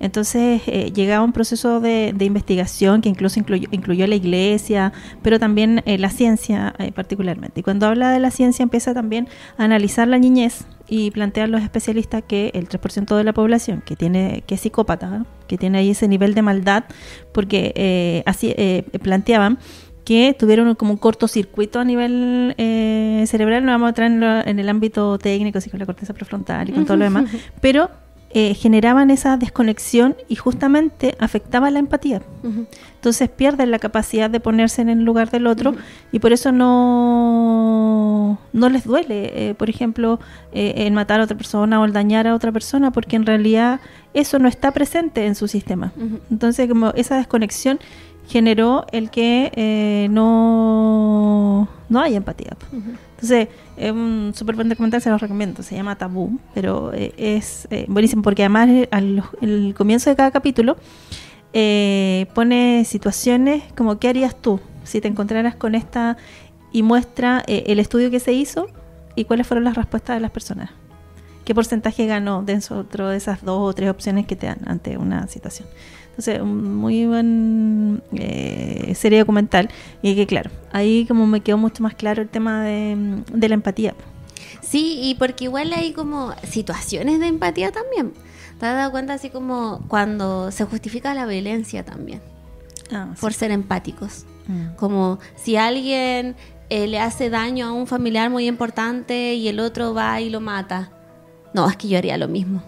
entonces 0.00 0.62
eh, 0.66 0.92
llegaba 0.92 1.24
un 1.24 1.32
proceso 1.32 1.80
de, 1.80 2.14
investigación 2.20 3.00
que 3.00 3.08
incluso 3.08 3.38
incluyó, 3.38 3.68
incluyó, 3.70 4.06
la 4.06 4.14
iglesia, 4.14 4.92
pero 5.22 5.38
también 5.38 5.82
eh, 5.86 5.98
la 5.98 6.10
ciencia 6.10 6.74
eh, 6.78 6.92
particularmente. 6.92 7.60
Y 7.60 7.62
cuando 7.62 7.86
habla 7.86 8.10
de 8.10 8.20
la 8.20 8.30
ciencia 8.30 8.62
empieza 8.62 8.94
también 8.94 9.28
a 9.56 9.64
analizar 9.64 10.08
la 10.08 10.18
niñez 10.18 10.64
y 10.88 11.10
plantear 11.10 11.48
los 11.48 11.62
especialistas 11.62 12.22
que 12.26 12.50
el 12.54 12.68
3% 12.68 13.16
de 13.16 13.24
la 13.24 13.32
población 13.32 13.82
que 13.84 13.96
tiene 13.96 14.42
que 14.46 14.56
es 14.56 14.60
psicópata, 14.60 15.24
que 15.48 15.56
tiene 15.56 15.78
ahí 15.78 15.90
ese 15.90 16.08
nivel 16.08 16.34
de 16.34 16.42
maldad, 16.42 16.84
porque 17.32 18.22
así 18.26 18.54
planteaban 19.02 19.58
que 20.04 20.36
tuvieron 20.38 20.74
como 20.74 20.92
un 20.92 20.98
cortocircuito 20.98 21.80
a 21.80 21.84
nivel 21.84 22.54
cerebral, 23.26 23.64
no 23.64 23.72
vamos 23.72 23.86
a 23.86 23.88
entrar 23.88 24.10
en, 24.10 24.22
en, 24.22 24.58
el 24.58 24.68
ámbito 24.68 25.16
técnico, 25.16 25.56
así 25.56 25.70
con 25.70 25.80
la 25.80 25.86
corteza 25.86 26.12
prefrontal 26.12 26.68
y 26.68 26.72
con 26.72 26.84
todo 26.84 26.98
lo 26.98 27.04
demás, 27.04 27.30
pero 27.62 27.88
eh, 28.36 28.52
generaban 28.54 29.12
esa 29.12 29.36
desconexión 29.36 30.16
y 30.28 30.34
justamente 30.34 31.14
afectaba 31.20 31.70
la 31.70 31.78
empatía. 31.78 32.20
Entonces 32.96 33.28
pierden 33.28 33.70
la 33.70 33.78
capacidad 33.78 34.28
de 34.28 34.40
ponerse 34.40 34.82
en 34.82 34.88
el 34.88 35.04
lugar 35.04 35.30
del 35.30 35.46
otro 35.46 35.76
y 36.10 36.18
por 36.18 36.32
eso 36.32 36.50
no, 36.50 38.40
no 38.52 38.68
les 38.70 38.82
duele, 38.82 39.50
eh, 39.50 39.54
por 39.54 39.70
ejemplo, 39.70 40.18
eh, 40.52 40.74
el 40.78 40.92
matar 40.94 41.20
a 41.20 41.24
otra 41.24 41.36
persona 41.36 41.80
o 41.80 41.84
el 41.84 41.92
dañar 41.92 42.26
a 42.26 42.34
otra 42.34 42.50
persona, 42.50 42.90
porque 42.90 43.14
en 43.14 43.24
realidad 43.24 43.78
eso 44.14 44.40
no 44.40 44.48
está 44.48 44.72
presente 44.72 45.26
en 45.26 45.36
su 45.36 45.46
sistema. 45.46 45.92
Entonces, 46.28 46.68
como 46.68 46.90
esa 46.96 47.16
desconexión 47.16 47.78
generó 48.28 48.86
el 48.92 49.10
que 49.10 50.08
no, 50.10 51.68
no 51.88 52.00
haya 52.00 52.16
empatía. 52.16 52.56
Entonces, 53.24 53.48
es 53.76 53.90
un 53.90 54.32
súper 54.34 54.54
buen 54.54 54.68
documental, 54.68 55.00
se 55.00 55.10
los 55.10 55.20
recomiendo. 55.20 55.62
Se 55.62 55.74
llama 55.74 55.96
Tabú, 55.96 56.38
pero 56.52 56.92
eh, 56.92 57.14
es 57.16 57.66
eh, 57.70 57.86
buenísimo 57.88 58.22
porque 58.22 58.42
además 58.42 58.68
eh, 58.68 58.88
al 58.90 59.24
el 59.40 59.74
comienzo 59.76 60.10
de 60.10 60.16
cada 60.16 60.30
capítulo 60.30 60.76
pone 62.34 62.84
situaciones 62.84 63.62
como 63.76 64.00
¿qué 64.00 64.08
harías 64.08 64.34
tú 64.34 64.60
si 64.82 65.00
te 65.00 65.08
encontraras 65.08 65.54
con 65.54 65.74
esta? 65.74 66.16
Y 66.72 66.82
muestra 66.82 67.44
el 67.46 67.78
estudio 67.78 68.10
que 68.10 68.18
se 68.18 68.32
hizo 68.32 68.66
y 69.14 69.24
cuáles 69.24 69.46
fueron 69.46 69.62
las 69.62 69.76
respuestas 69.76 70.16
de 70.16 70.20
las 70.20 70.32
personas. 70.32 70.70
¿Qué 71.44 71.54
porcentaje 71.54 72.06
ganó 72.06 72.42
dentro 72.42 73.08
de 73.08 73.16
esas 73.16 73.44
dos 73.44 73.60
o 73.60 73.72
tres 73.72 73.88
opciones 73.88 74.26
que 74.26 74.34
te 74.34 74.46
dan 74.46 74.58
ante 74.66 74.98
una 74.98 75.28
situación? 75.28 75.68
Entonces, 76.16 76.42
muy 76.44 77.06
buen 77.06 78.00
eh, 78.12 78.92
serie 78.94 79.18
documental. 79.18 79.68
Y 80.00 80.14
que, 80.14 80.26
claro, 80.28 80.50
ahí 80.72 81.06
como 81.06 81.26
me 81.26 81.40
quedó 81.40 81.58
mucho 81.58 81.82
más 81.82 81.94
claro 81.94 82.22
el 82.22 82.28
tema 82.28 82.62
de, 82.62 83.48
la 83.48 83.54
empatía. 83.54 83.94
Sí, 84.62 85.00
y 85.02 85.16
porque 85.16 85.44
igual 85.44 85.72
hay 85.72 85.92
como 85.92 86.32
situaciones 86.44 87.18
de 87.18 87.26
empatía 87.26 87.72
también. 87.72 88.12
¿Te 88.60 88.66
has 88.66 88.76
dado 88.76 88.92
cuenta 88.92 89.14
así 89.14 89.30
como 89.30 89.82
cuando 89.88 90.52
se 90.52 90.64
justifica 90.64 91.14
la 91.14 91.26
violencia 91.26 91.84
también? 91.84 92.20
Ah, 92.92 93.12
por 93.20 93.32
ser 93.32 93.50
empáticos. 93.50 94.24
Mm. 94.46 94.76
Como 94.76 95.18
si 95.34 95.56
alguien 95.56 96.36
eh, 96.70 96.86
le 96.86 97.00
hace 97.00 97.28
daño 97.28 97.66
a 97.66 97.72
un 97.72 97.88
familiar 97.88 98.30
muy 98.30 98.46
importante 98.46 99.34
y 99.34 99.48
el 99.48 99.58
otro 99.58 99.94
va 99.94 100.20
y 100.20 100.30
lo 100.30 100.40
mata. 100.40 100.92
No, 101.52 101.68
es 101.68 101.76
que 101.76 101.88
yo 101.88 101.98
haría 101.98 102.16
lo 102.18 102.28
mismo. 102.28 102.62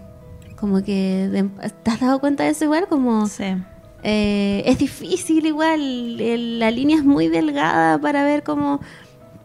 Como 0.57 0.83
que, 0.83 1.49
¿te 1.83 1.91
has 1.91 1.99
dado 1.99 2.19
cuenta 2.19 2.43
de 2.43 2.49
eso 2.49 2.65
igual? 2.65 2.87
Como, 2.87 3.27
sí. 3.27 3.55
Eh, 4.03 4.63
es 4.65 4.77
difícil 4.77 5.45
igual, 5.45 6.59
la 6.59 6.71
línea 6.71 6.97
es 6.97 7.03
muy 7.03 7.27
delgada 7.27 7.99
para 7.99 8.23
ver 8.23 8.43
cómo, 8.43 8.79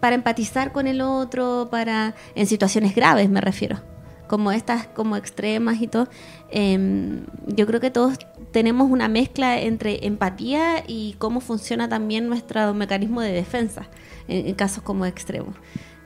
para 0.00 0.14
empatizar 0.14 0.72
con 0.72 0.86
el 0.86 1.00
otro, 1.00 1.68
para, 1.70 2.14
en 2.34 2.46
situaciones 2.46 2.94
graves 2.94 3.28
me 3.30 3.40
refiero, 3.40 3.80
como 4.26 4.52
estas 4.52 4.86
como 4.86 5.16
extremas 5.16 5.80
y 5.80 5.86
todo. 5.86 6.08
Em, 6.50 7.24
yo 7.46 7.66
creo 7.66 7.80
que 7.80 7.90
todos 7.90 8.18
tenemos 8.50 8.90
una 8.90 9.08
mezcla 9.08 9.60
entre 9.60 10.06
empatía 10.06 10.84
y 10.86 11.14
cómo 11.18 11.40
funciona 11.40 11.88
también 11.88 12.28
nuestro 12.28 12.74
mecanismo 12.74 13.20
de 13.20 13.32
defensa 13.32 13.88
en 14.28 14.54
casos 14.54 14.82
como 14.82 15.06
extremos. 15.06 15.56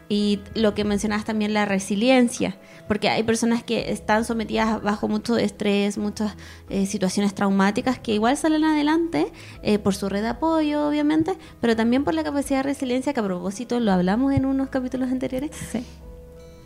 Y 0.08 0.40
lo 0.54 0.74
que 0.74 0.84
mencionas 0.84 1.24
también, 1.24 1.52
la 1.52 1.64
resiliencia, 1.64 2.56
porque 2.86 3.08
hay 3.08 3.24
personas 3.24 3.64
que 3.64 3.90
están 3.90 4.24
sometidas 4.24 4.80
bajo 4.82 5.08
mucho 5.08 5.36
estrés, 5.36 5.98
muchas 5.98 6.36
eh, 6.68 6.86
situaciones 6.86 7.34
traumáticas, 7.34 7.98
que 7.98 8.14
igual 8.14 8.36
salen 8.36 8.64
adelante 8.64 9.32
eh, 9.62 9.78
por 9.78 9.94
su 9.94 10.08
red 10.08 10.22
de 10.22 10.28
apoyo, 10.28 10.88
obviamente, 10.88 11.36
pero 11.60 11.74
también 11.74 12.04
por 12.04 12.14
la 12.14 12.22
capacidad 12.22 12.60
de 12.60 12.64
resiliencia, 12.64 13.12
que 13.12 13.20
a 13.20 13.24
propósito 13.24 13.80
lo 13.80 13.90
hablamos 13.90 14.32
en 14.32 14.46
unos 14.46 14.68
capítulos 14.68 15.10
anteriores. 15.10 15.50
Sí. 15.72 15.84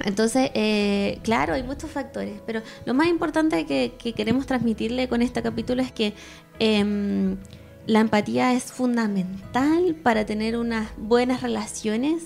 Entonces, 0.05 0.50
eh, 0.55 1.18
claro, 1.22 1.55
hay 1.55 1.62
muchos 1.62 1.90
factores, 1.90 2.40
pero 2.46 2.62
lo 2.85 2.94
más 2.94 3.09
importante 3.09 3.66
que, 3.66 3.94
que 3.98 4.12
queremos 4.12 4.46
transmitirle 4.46 5.09
con 5.09 5.22
este 5.22 5.42
capítulo 5.42 5.83
es 5.83 5.92
que 5.92 6.14
em, 6.59 7.37
la 7.87 8.00
empatía 8.00 8.55
es 8.55 8.64
fundamental 8.64 9.96
para 10.03 10.24
tener 10.24 10.57
unas 10.57 10.90
buenas 10.96 11.42
relaciones 11.42 12.24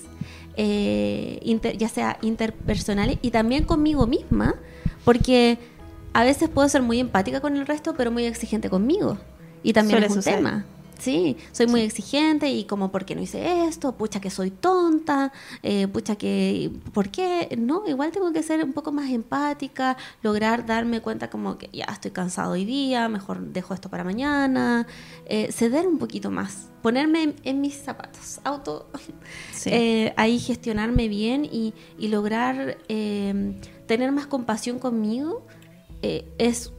eh, 0.57 1.39
ya 1.77 1.89
sea 1.89 2.17
interpersonales 2.21 3.17
y 3.21 3.31
también 3.31 3.65
conmigo 3.65 4.07
misma, 4.07 4.55
porque 5.03 5.57
a 6.13 6.23
veces 6.23 6.49
puedo 6.49 6.67
ser 6.69 6.81
muy 6.81 6.99
empática 6.99 7.41
con 7.41 7.57
el 7.57 7.67
resto, 7.67 7.93
pero 7.95 8.11
muy 8.11 8.25
exigente 8.25 8.69
conmigo. 8.69 9.17
Y 9.63 9.73
también 9.73 10.03
es 10.03 10.15
un 10.15 10.21
tema. 10.21 10.65
Sí, 10.99 11.37
soy 11.51 11.67
muy 11.67 11.81
exigente 11.81 12.49
y 12.49 12.65
como, 12.65 12.91
¿por 12.91 13.05
qué 13.05 13.15
no 13.15 13.21
hice 13.21 13.65
esto? 13.65 13.93
Pucha 13.93 14.19
que 14.19 14.29
soy 14.29 14.51
tonta, 14.51 15.31
eh, 15.61 15.87
pucha 15.87 16.15
que, 16.15 16.71
¿por 16.93 17.09
qué? 17.09 17.55
No, 17.57 17.83
igual 17.87 18.11
tengo 18.11 18.31
que 18.31 18.43
ser 18.43 18.63
un 18.63 18.73
poco 18.73 18.91
más 18.91 19.09
empática, 19.09 19.97
lograr 20.21 20.65
darme 20.65 21.01
cuenta 21.01 21.29
como 21.29 21.57
que 21.57 21.69
ya 21.73 21.85
estoy 21.85 22.11
cansado 22.11 22.53
hoy 22.53 22.65
día, 22.65 23.09
mejor 23.09 23.41
dejo 23.41 23.73
esto 23.73 23.89
para 23.89 24.03
mañana, 24.03 24.87
eh, 25.25 25.51
ceder 25.51 25.87
un 25.87 25.97
poquito 25.97 26.31
más, 26.31 26.69
ponerme 26.81 27.35
en, 27.43 27.61
mis 27.61 27.75
zapatos, 27.75 28.39
auto, 28.43 28.89
eh, 29.65 30.13
ahí 30.17 30.39
gestionarme 30.39 31.07
bien 31.07 31.45
y, 31.45 31.73
y 31.97 32.07
lograr 32.07 32.77
tener 32.87 34.11
más 34.11 34.27
compasión 34.27 34.79
conmigo 34.79 35.45
es 36.01 36.71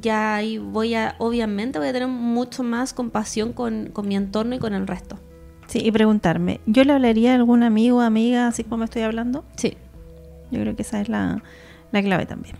ya 0.00 0.36
ahí 0.36 0.58
voy 0.58 0.94
a, 0.94 1.14
obviamente 1.18 1.78
voy 1.78 1.88
a 1.88 1.92
tener 1.92 2.08
mucho 2.08 2.62
más 2.62 2.92
compasión 2.92 3.52
con, 3.52 3.90
con 3.92 4.08
mi 4.08 4.16
entorno 4.16 4.54
y 4.54 4.58
con 4.58 4.74
el 4.74 4.86
resto. 4.86 5.18
Sí, 5.66 5.80
y 5.84 5.92
preguntarme, 5.92 6.60
¿yo 6.66 6.82
le 6.84 6.92
hablaría 6.92 7.32
a 7.32 7.34
algún 7.36 7.62
amigo 7.62 7.98
o 7.98 8.00
amiga 8.00 8.48
así 8.48 8.64
como 8.64 8.84
estoy 8.84 9.02
hablando? 9.02 9.44
Sí. 9.56 9.76
Yo 10.50 10.60
creo 10.60 10.74
que 10.74 10.82
esa 10.82 11.00
es 11.00 11.08
la, 11.08 11.42
la 11.92 12.02
clave 12.02 12.26
también. 12.26 12.56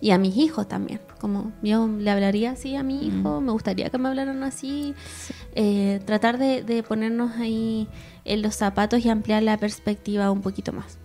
Y 0.00 0.10
a 0.10 0.18
mis 0.18 0.36
hijos 0.36 0.68
también, 0.68 1.00
como 1.18 1.52
yo 1.62 1.88
le 1.88 2.10
hablaría 2.10 2.50
así 2.50 2.76
a 2.76 2.82
mi 2.82 3.06
hijo, 3.06 3.40
me 3.40 3.52
gustaría 3.52 3.88
que 3.88 3.96
me 3.96 4.08
hablaran 4.08 4.42
así, 4.42 4.94
eh, 5.54 5.98
tratar 6.04 6.36
de, 6.36 6.62
de 6.62 6.82
ponernos 6.82 7.32
ahí 7.38 7.88
en 8.26 8.42
los 8.42 8.54
zapatos 8.54 9.04
y 9.04 9.08
ampliar 9.08 9.42
la 9.42 9.56
perspectiva 9.56 10.30
un 10.30 10.42
poquito 10.42 10.72
más. 10.72 10.98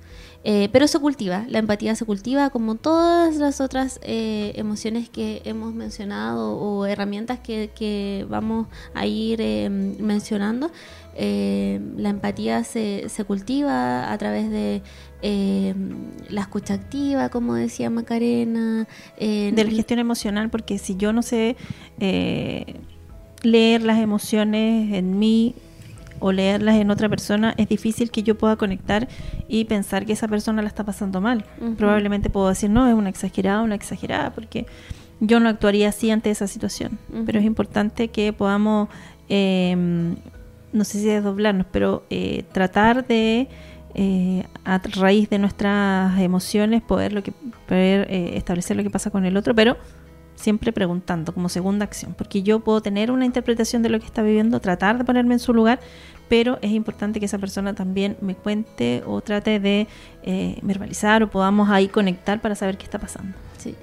Eh, 0.46 0.70
pero 0.72 0.88
se 0.88 1.00
cultiva, 1.00 1.44
la 1.50 1.60
empatía 1.60 1.96
se 1.96 2.06
cultiva 2.06 2.50
como 2.50 2.76
todas 2.76 3.36
las 3.36 3.60
otras 3.60 4.00
eh, 4.04 4.54
emociones 4.56 5.10
que 5.10 5.42
hemos 5.44 5.74
mencionado 5.74 6.58
o 6.58 6.86
herramientas 6.86 7.40
que, 7.40 7.72
que 7.76 8.26
vamos 8.30 8.68
a 8.94 9.06
ir 9.06 9.42
eh, 9.42 9.70
mencionando. 9.70 10.72
la 11.18 12.10
empatía 12.10 12.64
se, 12.64 13.10
se, 13.10 13.26
cultiva 13.26 14.14
a 14.14 14.18
través 14.18 14.50
de 14.50 14.82
la 16.30 16.42
escucha 16.42 16.76
activa, 16.76 17.28
como 17.28 17.56
decía 17.56 17.90
Macarena. 17.90 18.88
de 19.20 19.52
la 19.64 19.70
gestión 19.70 20.00
emocional, 20.00 20.50
porque 20.50 20.78
si 20.78 20.96
yo 20.96 21.12
no 21.12 21.22
sé 21.22 21.58
leer 23.42 23.84
las 23.84 24.00
emociones 24.00 24.94
en 24.94 25.20
mí, 25.20 25.56
o 26.20 26.32
leerlas 26.32 26.76
en 26.76 26.92
otra 26.92 27.10
persona, 27.10 27.54
es 27.58 27.68
difícil 27.70 28.12
que 28.12 28.24
yo 28.24 28.38
pueda 28.38 28.56
conectar 28.56 29.08
y 29.48 29.66
pensar 29.66 30.06
que 30.06 30.14
esa 30.14 30.28
persona 30.28 30.62
la 30.62 30.68
está 30.68 30.84
pasando 30.84 31.22
mal. 31.22 31.46
Probablemente 31.78 32.30
puedo 32.30 32.50
decir, 32.50 32.70
no, 32.70 32.88
es 32.88 32.94
una 32.94 33.10
exagerada, 33.10 33.62
una 33.62 33.76
exagerada, 33.76 34.32
porque 34.32 34.66
yo 35.20 35.40
no 35.40 35.50
actuaría 35.50 35.90
así 35.90 36.12
ante 36.12 36.30
esa 36.30 36.48
situación. 36.48 36.98
Pero 37.26 37.40
es 37.40 37.46
importante 37.46 38.10
que 38.10 38.34
podamos, 38.34 38.90
em, 39.28 40.16
no 40.74 40.84
sé 40.84 41.00
si 41.00 41.06
desdoblarnos, 41.06 41.68
pero 41.72 42.04
eh, 42.10 42.44
tratar 42.52 43.06
de, 43.08 43.48
eh, 43.96 44.44
a 44.66 44.78
raíz 44.78 45.30
de 45.30 45.40
nuestras 45.40 46.20
emociones, 46.20 46.82
poder, 46.82 47.14
lo 47.14 47.24
que, 47.24 47.34
poder 47.68 48.08
eh, 48.10 48.38
establecer 48.38 48.78
lo 48.78 48.84
que 48.84 48.90
pasa 48.90 49.10
con 49.10 49.26
el 49.26 49.36
otro, 49.36 49.56
pero 49.56 49.78
siempre 50.40 50.72
preguntando 50.72 51.34
como 51.34 51.50
segunda 51.50 51.84
acción, 51.86 52.14
porque 52.18 52.42
yo 52.42 52.62
puedo 52.62 52.82
tener 52.82 53.12
una 53.12 53.26
interpretación 53.26 53.84
de 53.84 53.90
lo 53.90 54.00
que 54.00 54.06
está 54.06 54.22
viviendo, 54.22 54.60
tratar 54.60 54.98
de 54.98 55.04
ponerme 55.04 55.34
en 55.34 55.40
su 55.40 55.54
lugar, 55.54 55.80
pero 56.30 56.60
es 56.62 56.72
importante 56.72 57.20
que 57.20 57.26
esa 57.26 57.38
persona 57.38 57.74
también 57.74 58.18
me 58.22 58.36
cuente 58.36 59.04
o 59.06 59.20
trate 59.22 59.60
de 59.60 59.88
eh, 60.24 60.58
verbalizar 60.62 61.24
o 61.24 61.30
podamos 61.30 61.70
ahí 61.70 61.88
conectar 61.88 62.40
para 62.40 62.56
saber 62.56 62.78
qué 62.78 62.86
está 62.86 63.00
pasando. 63.00 63.36
Sí. 63.58 63.76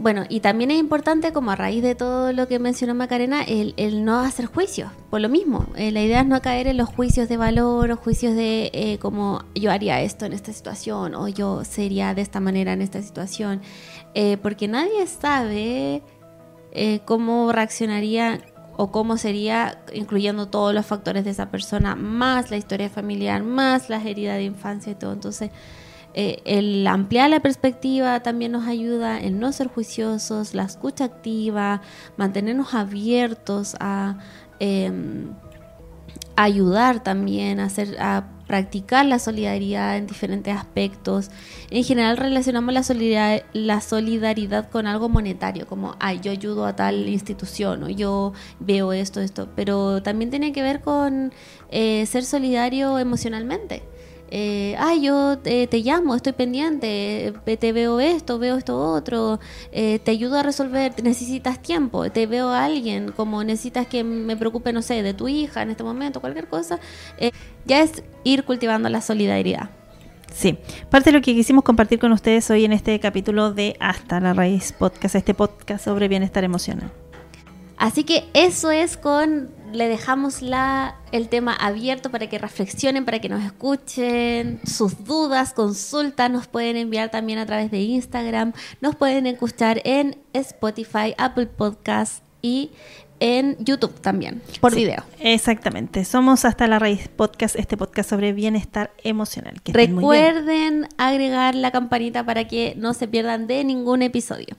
Bueno, 0.00 0.24
y 0.28 0.38
también 0.38 0.70
es 0.70 0.78
importante, 0.78 1.32
como 1.32 1.50
a 1.50 1.56
raíz 1.56 1.82
de 1.82 1.96
todo 1.96 2.32
lo 2.32 2.46
que 2.46 2.60
mencionó 2.60 2.94
Macarena, 2.94 3.42
el, 3.42 3.74
el 3.76 4.04
no 4.04 4.20
hacer 4.20 4.46
juicios, 4.46 4.92
por 5.10 5.20
lo 5.20 5.28
mismo. 5.28 5.66
Eh, 5.74 5.90
la 5.90 6.00
idea 6.00 6.20
es 6.20 6.26
no 6.26 6.40
caer 6.40 6.68
en 6.68 6.76
los 6.76 6.88
juicios 6.88 7.28
de 7.28 7.36
valor 7.36 7.90
o 7.90 7.96
juicios 7.96 8.36
de 8.36 8.70
eh, 8.72 8.98
como 9.00 9.42
yo 9.56 9.72
haría 9.72 10.00
esto 10.00 10.24
en 10.24 10.34
esta 10.34 10.52
situación 10.52 11.16
o 11.16 11.26
yo 11.26 11.64
sería 11.64 12.14
de 12.14 12.22
esta 12.22 12.38
manera 12.38 12.72
en 12.74 12.80
esta 12.80 13.02
situación. 13.02 13.60
Eh, 14.20 14.36
porque 14.36 14.66
nadie 14.66 15.06
sabe 15.06 16.02
eh, 16.72 16.98
cómo 17.04 17.52
reaccionaría 17.52 18.40
o 18.76 18.90
cómo 18.90 19.16
sería, 19.16 19.80
incluyendo 19.94 20.48
todos 20.48 20.74
los 20.74 20.84
factores 20.86 21.24
de 21.24 21.30
esa 21.30 21.52
persona, 21.52 21.94
más 21.94 22.50
la 22.50 22.56
historia 22.56 22.90
familiar, 22.90 23.44
más 23.44 23.88
las 23.88 24.04
heridas 24.04 24.38
de 24.38 24.42
infancia 24.42 24.90
y 24.90 24.96
todo. 24.96 25.12
Entonces, 25.12 25.52
eh, 26.14 26.42
el 26.46 26.84
ampliar 26.88 27.30
la 27.30 27.38
perspectiva 27.38 28.18
también 28.18 28.50
nos 28.50 28.66
ayuda 28.66 29.20
en 29.20 29.38
no 29.38 29.52
ser 29.52 29.68
juiciosos, 29.68 30.52
la 30.52 30.64
escucha 30.64 31.04
activa, 31.04 31.80
mantenernos 32.16 32.74
abiertos 32.74 33.76
a 33.78 34.18
em, 34.58 35.32
ayudar 36.36 37.02
también, 37.02 37.60
a, 37.60 37.64
hacer, 37.64 38.00
a 38.00 38.28
practicar 38.46 39.04
la 39.06 39.18
solidaridad 39.18 39.96
en 39.96 40.06
diferentes 40.06 40.56
aspectos. 40.56 41.30
En 41.70 41.84
general 41.84 42.16
relacionamos 42.16 42.72
la 42.72 42.82
solidaridad, 42.82 43.44
la 43.52 43.80
solidaridad 43.80 44.70
con 44.70 44.86
algo 44.86 45.08
monetario, 45.08 45.66
como, 45.66 45.96
ay, 46.00 46.20
yo 46.22 46.30
ayudo 46.30 46.64
a 46.66 46.76
tal 46.76 47.08
institución 47.08 47.82
o 47.82 47.88
yo 47.88 48.32
veo 48.60 48.92
esto, 48.92 49.20
esto, 49.20 49.48
pero 49.54 50.02
también 50.02 50.30
tiene 50.30 50.52
que 50.52 50.62
ver 50.62 50.80
con 50.80 51.32
eh, 51.70 52.06
ser 52.06 52.24
solidario 52.24 52.98
emocionalmente 52.98 53.82
eh, 54.30 54.76
ay, 54.78 55.02
yo 55.02 55.38
te, 55.38 55.68
llamo, 55.82 56.14
estoy 56.14 56.32
pendiente, 56.32 57.28
eh, 57.46 57.56
te 57.56 57.72
veo 57.72 58.00
esto, 58.00 58.38
veo 58.38 58.56
esto 58.56 58.78
otro, 58.78 59.40
eh, 59.72 59.98
te 59.98 60.10
ayudo 60.10 60.38
a 60.38 60.42
resolver, 60.42 60.92
necesitas 61.02 61.60
tiempo, 61.60 62.10
te 62.10 62.26
veo 62.26 62.48
a 62.48 62.64
alguien, 62.64 63.12
como 63.12 63.42
necesitas 63.44 63.86
que 63.86 64.04
me 64.04 64.36
preocupe, 64.36 64.72
no 64.72 64.82
sé, 64.82 65.02
de 65.02 65.14
tu 65.14 65.28
hija 65.28 65.62
en 65.62 65.70
este 65.70 65.84
momento, 65.84 66.20
cualquier 66.20 66.48
cosa, 66.48 66.78
eh, 67.18 67.30
ya 67.64 67.82
es 67.82 68.02
ir 68.24 68.44
cultivando 68.44 68.88
la 68.88 69.00
solidaridad. 69.00 69.70
Sí, 70.32 70.58
parte 70.90 71.10
de 71.10 71.18
lo 71.18 71.22
que 71.22 71.34
quisimos 71.34 71.64
compartir 71.64 71.98
con 71.98 72.12
ustedes 72.12 72.50
hoy 72.50 72.64
en 72.64 72.72
este 72.72 73.00
capítulo 73.00 73.52
de 73.52 73.76
Hasta 73.80 74.20
la 74.20 74.34
Raíz 74.34 74.72
Podcast, 74.72 75.14
este 75.14 75.34
podcast 75.34 75.84
sobre 75.84 76.06
bienestar 76.06 76.44
emocional. 76.44 76.92
Así 77.78 78.04
que 78.04 78.28
eso 78.34 78.70
es 78.70 78.96
con, 78.96 79.50
le 79.72 79.88
dejamos 79.88 80.42
la, 80.42 80.96
el 81.12 81.28
tema 81.28 81.54
abierto 81.54 82.10
para 82.10 82.28
que 82.28 82.38
reflexionen, 82.38 83.04
para 83.04 83.18
que 83.18 83.28
nos 83.28 83.44
escuchen, 83.44 84.60
sus 84.64 85.04
dudas, 85.04 85.52
consultas, 85.52 86.30
nos 86.30 86.46
pueden 86.46 86.76
enviar 86.76 87.10
también 87.10 87.38
a 87.38 87.46
través 87.46 87.70
de 87.70 87.80
Instagram, 87.80 88.52
nos 88.80 88.96
pueden 88.96 89.26
escuchar 89.26 89.80
en 89.84 90.16
Spotify, 90.32 91.14
Apple 91.18 91.46
Podcast 91.46 92.22
y 92.42 92.70
en 93.20 93.56
YouTube 93.58 94.00
también, 94.00 94.42
por 94.60 94.72
Sí, 94.72 94.84
video. 94.84 95.02
Exactamente, 95.18 96.04
somos 96.04 96.44
Hasta 96.44 96.66
la 96.68 96.78
Raíz 96.78 97.08
Podcast, 97.08 97.56
este 97.56 97.76
podcast 97.76 98.10
sobre 98.10 98.32
bienestar 98.32 98.92
emocional. 99.02 99.60
Que 99.62 99.72
muy. 99.72 99.86
Recuerden 99.86 100.88
agregar 100.98 101.54
la 101.54 101.72
campanita 101.72 102.24
para 102.24 102.46
que 102.46 102.74
no 102.76 102.94
se 102.94 103.08
pierdan 103.08 103.46
de 103.46 103.64
ningún 103.64 104.02
episodio. 104.02 104.56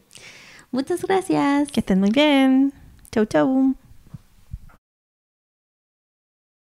Muchas 0.71 1.03
gracias. 1.03 1.71
Que 1.71 1.79
estén 1.79 1.99
muy 1.99 2.11
bien. 2.11 2.73
Chau, 3.11 3.25
chau. 3.25 3.75